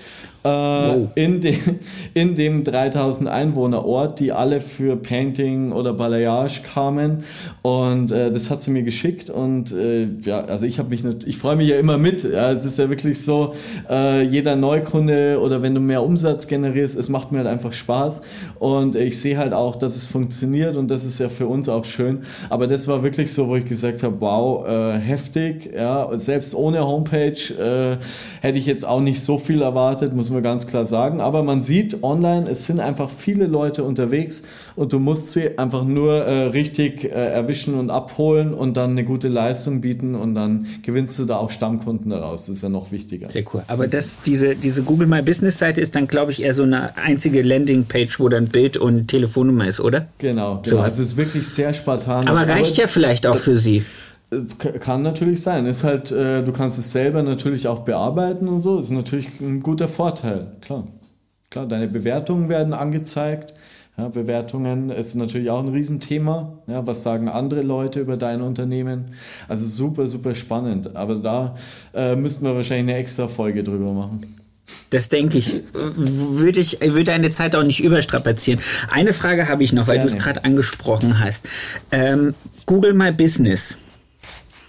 [0.45, 1.79] äh, in, dem,
[2.13, 7.23] in dem 3000 Einwohner Ort, die alle für Painting oder Balayage kamen
[7.63, 11.25] und äh, das hat sie mir geschickt und äh, ja, also ich habe mich nicht,
[11.25, 12.23] ich freue mich ja immer mit.
[12.23, 13.55] Ja, es ist ja wirklich so,
[13.89, 18.21] äh, jeder Neukunde oder wenn du mehr Umsatz generierst, es macht mir halt einfach Spaß
[18.59, 21.86] und ich sehe halt auch, dass es funktioniert und das ist ja für uns auch
[21.86, 22.23] schön.
[22.49, 26.86] Aber das war wirklich so, wo ich gesagt habe, wow, äh, heftig, ja, selbst ohne
[26.86, 27.97] Homepage äh,
[28.41, 31.21] hätte ich jetzt auch nicht so viel erwartet, muss man ganz klar sagen.
[31.21, 34.43] Aber man sieht online, es sind einfach viele Leute unterwegs
[34.75, 39.03] und du musst sie einfach nur äh, richtig äh, erwischen und abholen und dann eine
[39.03, 42.47] gute Leistung bieten und dann gewinnst du da auch Stammkunden daraus.
[42.47, 43.30] Das ist ja noch wichtiger.
[43.30, 43.63] Sehr cool.
[43.67, 46.97] Aber das, diese, diese Google My Business Seite ist dann, glaube ich, eher so eine
[46.97, 50.07] einzige Landingpage, wo dann Bild und Telefonnummer ist, oder?
[50.17, 50.63] Genau, genau.
[50.63, 50.80] So.
[50.80, 52.30] Also es ist wirklich sehr spartanisch.
[52.30, 53.84] Aber reicht ja vielleicht auch für Sie.
[54.80, 55.65] Kann natürlich sein.
[55.65, 58.80] Ist halt, äh, du kannst es selber natürlich auch bearbeiten und so.
[58.80, 60.47] Ist natürlich ein guter Vorteil.
[60.61, 60.86] Klar.
[61.51, 63.53] Klar, deine Bewertungen werden angezeigt.
[63.97, 66.59] Ja, Bewertungen ist natürlich auch ein Riesenthema.
[66.67, 69.13] Ja, was sagen andere Leute über dein Unternehmen?
[69.47, 70.97] Also super, super spannend.
[70.97, 71.55] Aber da
[71.93, 74.35] äh, müssten wir wahrscheinlich eine extra Folge drüber machen.
[74.89, 75.61] Das denke ich.
[75.73, 78.59] Würde ich würde eine Zeit auch nicht überstrapazieren.
[78.89, 81.47] Eine Frage habe ich noch, weil du es gerade angesprochen hast.
[81.91, 82.33] Ähm,
[82.65, 83.77] Google My Business.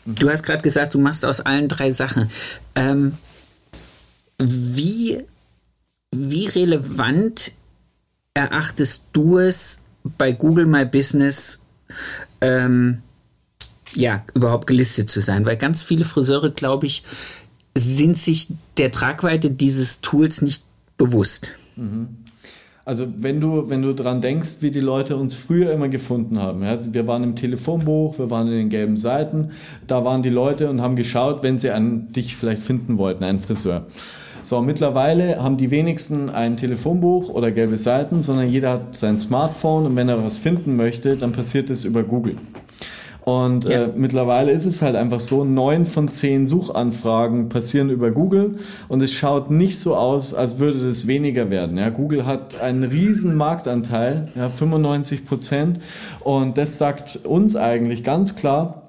[0.07, 2.31] Du hast gerade gesagt, du machst aus allen drei Sachen.
[2.77, 3.15] Ähm,
[4.39, 5.19] wie,
[6.15, 7.53] wie relevant
[8.37, 9.81] erachtest du es
[10.19, 11.59] bei Google My Business
[12.41, 12.99] ähm,
[13.95, 17.03] ja überhaupt gelistet zu sein, weil ganz viele Friseure, glaube ich,
[17.77, 20.65] sind sich der Tragweite dieses Tools nicht
[20.99, 21.49] bewusst.
[21.77, 22.09] Mhm.
[22.85, 26.63] Also wenn du, wenn du dran denkst, wie die Leute uns früher immer gefunden haben.
[26.63, 29.51] Ja, wir waren im Telefonbuch, wir waren in den gelben Seiten,
[29.87, 33.41] da waren die Leute und haben geschaut, wenn sie an dich vielleicht finden wollten, einen
[33.41, 33.87] Friseur.
[34.47, 39.87] So, mittlerweile haben die wenigsten ein Telefonbuch oder gelbe Seiten, sondern jeder hat sein Smartphone
[39.87, 42.37] und wenn er was finden möchte, dann passiert es über Google.
[43.25, 43.83] Und ja.
[43.83, 49.03] äh, mittlerweile ist es halt einfach so, neun von zehn Suchanfragen passieren über Google und
[49.03, 51.77] es schaut nicht so aus, als würde das weniger werden.
[51.77, 55.81] Ja, Google hat einen riesen Marktanteil, ja, 95 Prozent
[56.21, 58.85] und das sagt uns eigentlich ganz klar,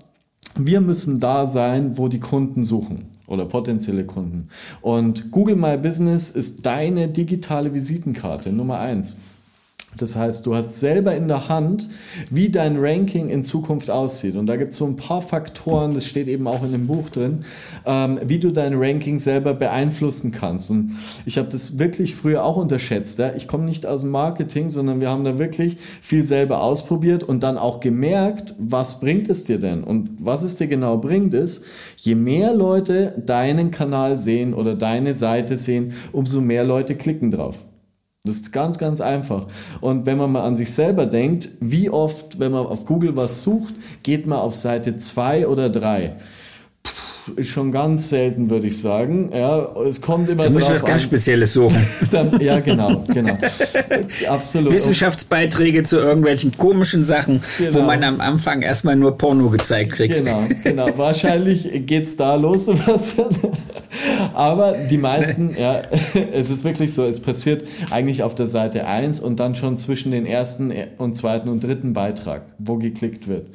[0.56, 4.48] wir müssen da sein, wo die Kunden suchen oder potenzielle Kunden.
[4.82, 9.18] Und Google My Business ist deine digitale Visitenkarte Nummer eins.
[10.02, 11.88] Das heißt, du hast selber in der Hand,
[12.30, 14.36] wie dein Ranking in Zukunft aussieht.
[14.36, 17.10] Und da gibt es so ein paar Faktoren, das steht eben auch in dem Buch
[17.10, 17.46] drin,
[17.86, 20.70] ähm, wie du dein Ranking selber beeinflussen kannst.
[20.70, 20.92] Und
[21.26, 23.20] ich habe das wirklich früher auch unterschätzt.
[23.20, 23.34] Ja?
[23.36, 27.44] Ich komme nicht aus dem Marketing, sondern wir haben da wirklich viel selber ausprobiert und
[27.44, 29.84] dann auch gemerkt, was bringt es dir denn?
[29.84, 31.64] Und was es dir genau bringt, ist,
[31.98, 37.66] je mehr Leute deinen Kanal sehen oder deine Seite sehen, umso mehr Leute klicken drauf.
[38.28, 39.48] Das ist ganz, ganz einfach.
[39.82, 43.42] Und wenn man mal an sich selber denkt, wie oft, wenn man auf Google was
[43.42, 43.74] sucht,
[44.04, 46.16] geht man auf Seite 2 oder 3
[47.36, 49.32] ist schon ganz selten, würde ich sagen.
[49.34, 50.50] Ja, es kommt immer.
[50.50, 51.86] Da ich was ganz Spezielles suchen.
[52.12, 53.38] Dann, ja, genau, genau.
[54.30, 54.74] Absolut.
[54.74, 57.76] Wissenschaftsbeiträge zu irgendwelchen komischen Sachen, genau.
[57.76, 60.18] wo man am Anfang erstmal nur Porno gezeigt kriegt.
[60.18, 60.90] Genau, genau.
[60.98, 63.30] Wahrscheinlich geht es da los, Sebastian.
[64.34, 65.82] Aber die meisten, ja,
[66.34, 70.12] es ist wirklich so, es passiert eigentlich auf der Seite 1 und dann schon zwischen
[70.12, 73.48] den ersten und zweiten und dritten Beitrag, wo geklickt wird.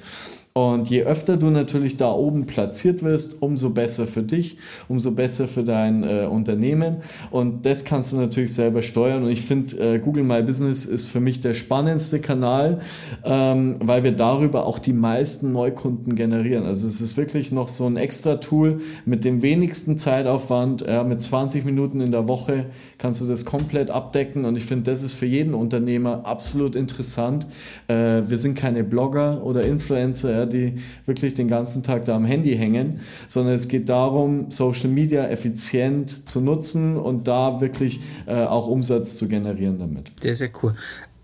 [0.54, 5.48] Und je öfter du natürlich da oben platziert wirst, umso besser für dich, umso besser
[5.48, 6.96] für dein äh, Unternehmen.
[7.30, 9.22] Und das kannst du natürlich selber steuern.
[9.22, 12.80] Und ich finde, äh, Google My Business ist für mich der spannendste Kanal,
[13.24, 16.66] ähm, weil wir darüber auch die meisten Neukunden generieren.
[16.66, 20.82] Also es ist wirklich noch so ein extra Tool mit dem wenigsten Zeitaufwand.
[20.82, 22.66] Ja, mit 20 Minuten in der Woche
[22.98, 24.44] kannst du das komplett abdecken.
[24.44, 27.46] Und ich finde, das ist für jeden Unternehmer absolut interessant.
[27.88, 27.94] Äh,
[28.28, 33.00] wir sind keine Blogger oder Influencer die wirklich den ganzen Tag da am Handy hängen,
[33.28, 39.16] sondern es geht darum, Social Media effizient zu nutzen und da wirklich äh, auch Umsatz
[39.16, 40.12] zu generieren damit.
[40.20, 40.74] Sehr, sehr cool.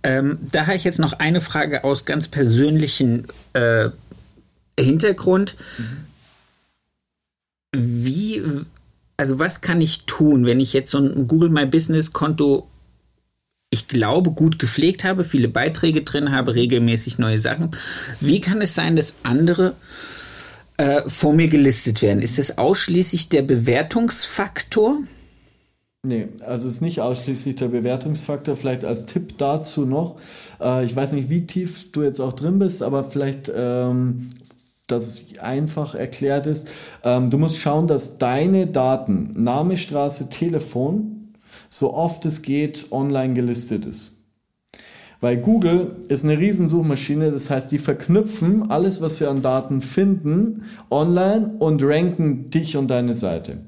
[0.02, 3.90] Ähm, da habe ich jetzt noch eine Frage aus ganz persönlichen äh,
[4.78, 5.56] Hintergrund.
[7.76, 8.42] Wie,
[9.16, 12.66] also was kann ich tun, wenn ich jetzt so ein Google My Business Konto
[13.70, 17.70] ich glaube, gut gepflegt habe, viele Beiträge drin habe, regelmäßig neue Sachen.
[18.20, 19.74] Wie kann es sein, dass andere
[20.78, 22.22] äh, vor mir gelistet werden?
[22.22, 24.98] Ist das ausschließlich der Bewertungsfaktor?
[26.06, 28.56] Nee, also es ist nicht ausschließlich der Bewertungsfaktor.
[28.56, 30.18] Vielleicht als Tipp dazu noch,
[30.60, 34.30] äh, ich weiß nicht, wie tief du jetzt auch drin bist, aber vielleicht, ähm,
[34.86, 36.68] dass es einfach erklärt ist.
[37.04, 41.17] Ähm, du musst schauen, dass deine Daten, Name, Straße, Telefon,
[41.68, 44.14] so oft es geht online gelistet ist.
[45.20, 50.64] Weil Google ist eine Riesensuchmaschine, das heißt, die verknüpfen alles, was sie an Daten finden,
[50.90, 53.58] online und ranken dich und deine Seite.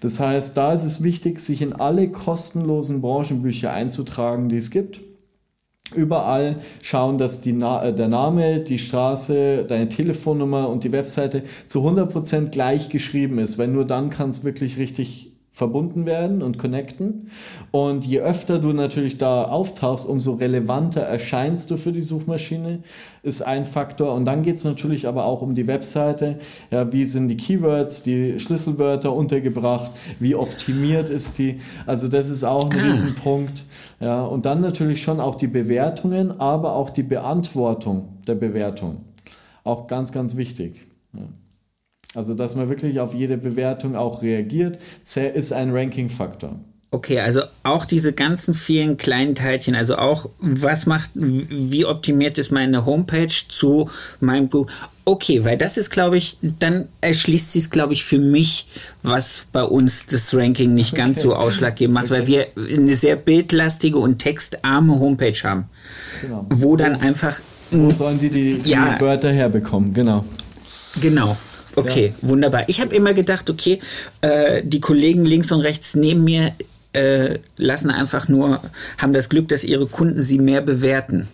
[0.00, 5.00] Das heißt, da ist es wichtig, sich in alle kostenlosen Branchenbücher einzutragen, die es gibt.
[5.94, 11.80] Überall schauen, dass Na äh, der Name, die Straße, deine Telefonnummer und die Webseite zu
[11.80, 15.27] 100% gleich geschrieben ist, weil nur dann kann es wirklich richtig
[15.58, 17.26] verbunden werden und connecten.
[17.72, 22.78] Und je öfter du natürlich da auftauchst, umso relevanter erscheinst du für die Suchmaschine,
[23.24, 24.14] ist ein Faktor.
[24.14, 26.38] Und dann geht es natürlich aber auch um die Webseite.
[26.70, 29.90] Ja, wie sind die Keywords, die Schlüsselwörter untergebracht?
[30.20, 31.60] Wie optimiert ist die?
[31.86, 32.82] Also das ist auch ein ah.
[32.84, 33.64] Riesenpunkt.
[34.00, 38.98] Ja, und dann natürlich schon auch die Bewertungen, aber auch die Beantwortung der Bewertung.
[39.64, 40.86] Auch ganz, ganz wichtig.
[41.14, 41.22] Ja.
[42.14, 44.78] Also, dass man wirklich auf jede Bewertung auch reagiert,
[45.34, 46.58] ist ein Ranking-Faktor.
[46.90, 52.50] Okay, also auch diese ganzen vielen kleinen Teilchen, also auch was macht, wie optimiert ist
[52.50, 53.90] meine Homepage zu
[54.20, 54.72] meinem Google.
[55.04, 58.68] Okay, weil das ist, glaube ich, dann erschließt sich es, glaube ich, für mich,
[59.02, 61.02] was bei uns das Ranking nicht okay.
[61.02, 62.20] ganz so ausschlaggebend macht, okay.
[62.20, 65.66] weil wir eine sehr bildlastige und textarme Homepage haben.
[66.22, 66.46] Genau.
[66.48, 67.38] Wo dann einfach.
[67.70, 69.92] Wo sollen die die, die ja, Wörter herbekommen?
[69.92, 70.24] Genau.
[71.02, 71.36] Genau.
[71.78, 72.28] Okay, ja.
[72.28, 72.68] wunderbar.
[72.68, 73.80] Ich habe immer gedacht, okay,
[74.20, 76.52] äh, die Kollegen links und rechts neben mir
[76.92, 78.60] äh, lassen einfach nur,
[78.98, 81.28] haben das Glück, dass ihre Kunden sie mehr bewerten.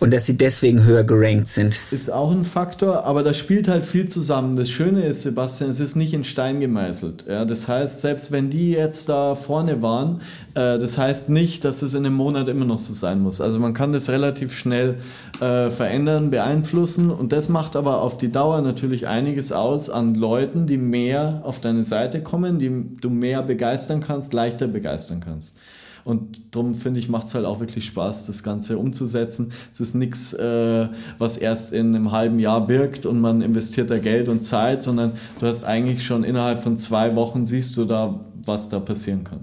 [0.00, 1.80] Und dass sie deswegen höher gerankt sind.
[1.90, 4.56] Ist auch ein Faktor, aber da spielt halt viel zusammen.
[4.56, 7.24] Das Schöne ist, Sebastian, es ist nicht in Stein gemeißelt.
[7.28, 10.20] Ja, das heißt, selbst wenn die jetzt da vorne waren,
[10.54, 13.40] äh, das heißt nicht, dass es in einem Monat immer noch so sein muss.
[13.40, 14.96] Also man kann das relativ schnell
[15.40, 20.66] äh, verändern, beeinflussen und das macht aber auf die Dauer natürlich einiges aus an Leuten,
[20.66, 25.56] die mehr auf deine Seite kommen, die du mehr begeistern kannst, leichter begeistern kannst.
[26.04, 29.52] Und darum finde ich, macht es halt auch wirklich Spaß, das Ganze umzusetzen.
[29.70, 30.88] Es ist nichts, äh,
[31.18, 35.12] was erst in einem halben Jahr wirkt und man investiert da Geld und Zeit, sondern
[35.38, 39.40] du hast eigentlich schon innerhalb von zwei Wochen siehst du da, was da passieren kann.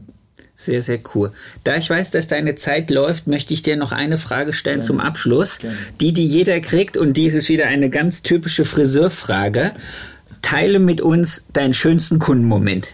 [0.56, 1.32] Sehr, sehr cool.
[1.64, 4.88] Da ich weiß, dass deine Zeit läuft, möchte ich dir noch eine Frage stellen Gerne.
[4.88, 5.60] zum Abschluss.
[5.60, 5.78] Gerne.
[6.02, 9.72] Die, die jeder kriegt, und dies ist wieder eine ganz typische Friseurfrage.
[10.42, 12.90] Teile mit uns deinen schönsten Kundenmoment.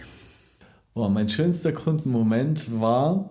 [0.98, 3.28] Oh, mein schönster Kundenmoment war,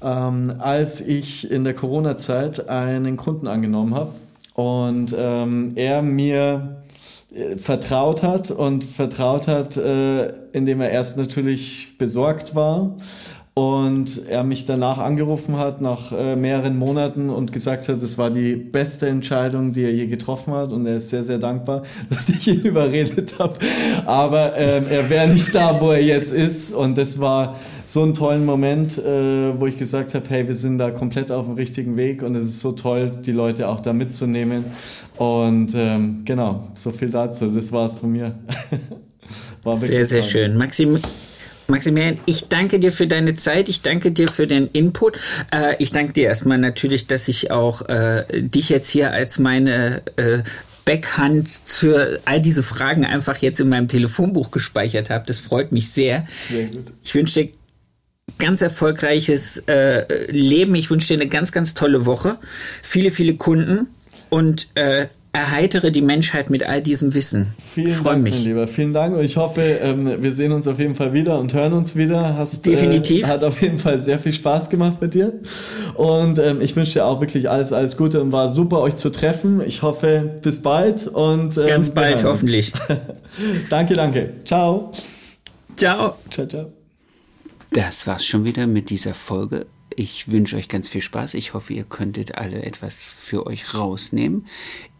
[0.00, 4.12] ähm, als ich in der Corona-Zeit einen Kunden angenommen habe
[4.54, 6.82] und ähm, er mir
[7.34, 12.96] äh, vertraut hat und vertraut hat, äh, indem er erst natürlich besorgt war
[13.56, 18.30] und er mich danach angerufen hat nach äh, mehreren Monaten und gesagt hat, es war
[18.30, 22.28] die beste Entscheidung, die er je getroffen hat und er ist sehr, sehr dankbar, dass
[22.28, 23.54] ich ihn überredet habe.
[24.06, 28.12] Aber ähm, er wäre nicht da, wo er jetzt ist und das war so ein
[28.12, 31.96] tollen Moment, äh, wo ich gesagt habe, hey, wir sind da komplett auf dem richtigen
[31.96, 34.64] Weg und es ist so toll, die Leute auch da mitzunehmen
[35.16, 37.50] und ähm, genau, so viel dazu.
[37.50, 38.34] Das war es von mir.
[39.76, 40.30] sehr, sehr toll.
[40.30, 40.56] schön.
[40.56, 40.98] Maxim,
[41.66, 45.18] Maximilian, ich danke dir für deine Zeit, ich danke dir für den Input.
[45.50, 50.02] Äh, ich danke dir erstmal natürlich, dass ich auch äh, dich jetzt hier als meine
[50.16, 50.42] äh,
[50.84, 55.24] Backhand für all diese Fragen einfach jetzt in meinem Telefonbuch gespeichert habe.
[55.26, 56.26] Das freut mich sehr.
[56.50, 56.68] Sehr.
[57.02, 57.52] Ich wünsche dir
[58.38, 60.74] ganz erfolgreiches äh, Leben.
[60.74, 62.38] Ich wünsche dir eine ganz, ganz tolle Woche.
[62.82, 63.88] Viele, viele Kunden
[64.28, 67.48] und äh, erheitere die Menschheit mit all diesem Wissen.
[67.74, 68.36] Vielen Freu Dank, mich.
[68.36, 68.68] mein Lieber.
[68.68, 71.72] Vielen Dank und ich hoffe, ähm, wir sehen uns auf jeden Fall wieder und hören
[71.72, 72.36] uns wieder.
[72.36, 73.26] Hast, Definitiv.
[73.26, 75.32] Äh, hat auf jeden Fall sehr viel Spaß gemacht mit dir.
[75.94, 79.10] Und ähm, ich wünsche dir auch wirklich alles, alles Gute und war super, euch zu
[79.10, 79.60] treffen.
[79.66, 82.72] Ich hoffe, bis bald und ähm, ganz bald, hoffentlich.
[83.70, 84.34] danke, danke.
[84.44, 84.92] Ciao.
[85.76, 86.14] Ciao.
[86.30, 86.72] Ciao, ciao.
[87.72, 89.66] Das war's schon wieder mit dieser Folge.
[89.96, 91.34] Ich wünsche euch ganz viel Spaß.
[91.34, 94.46] Ich hoffe, ihr könntet alle etwas für euch rausnehmen.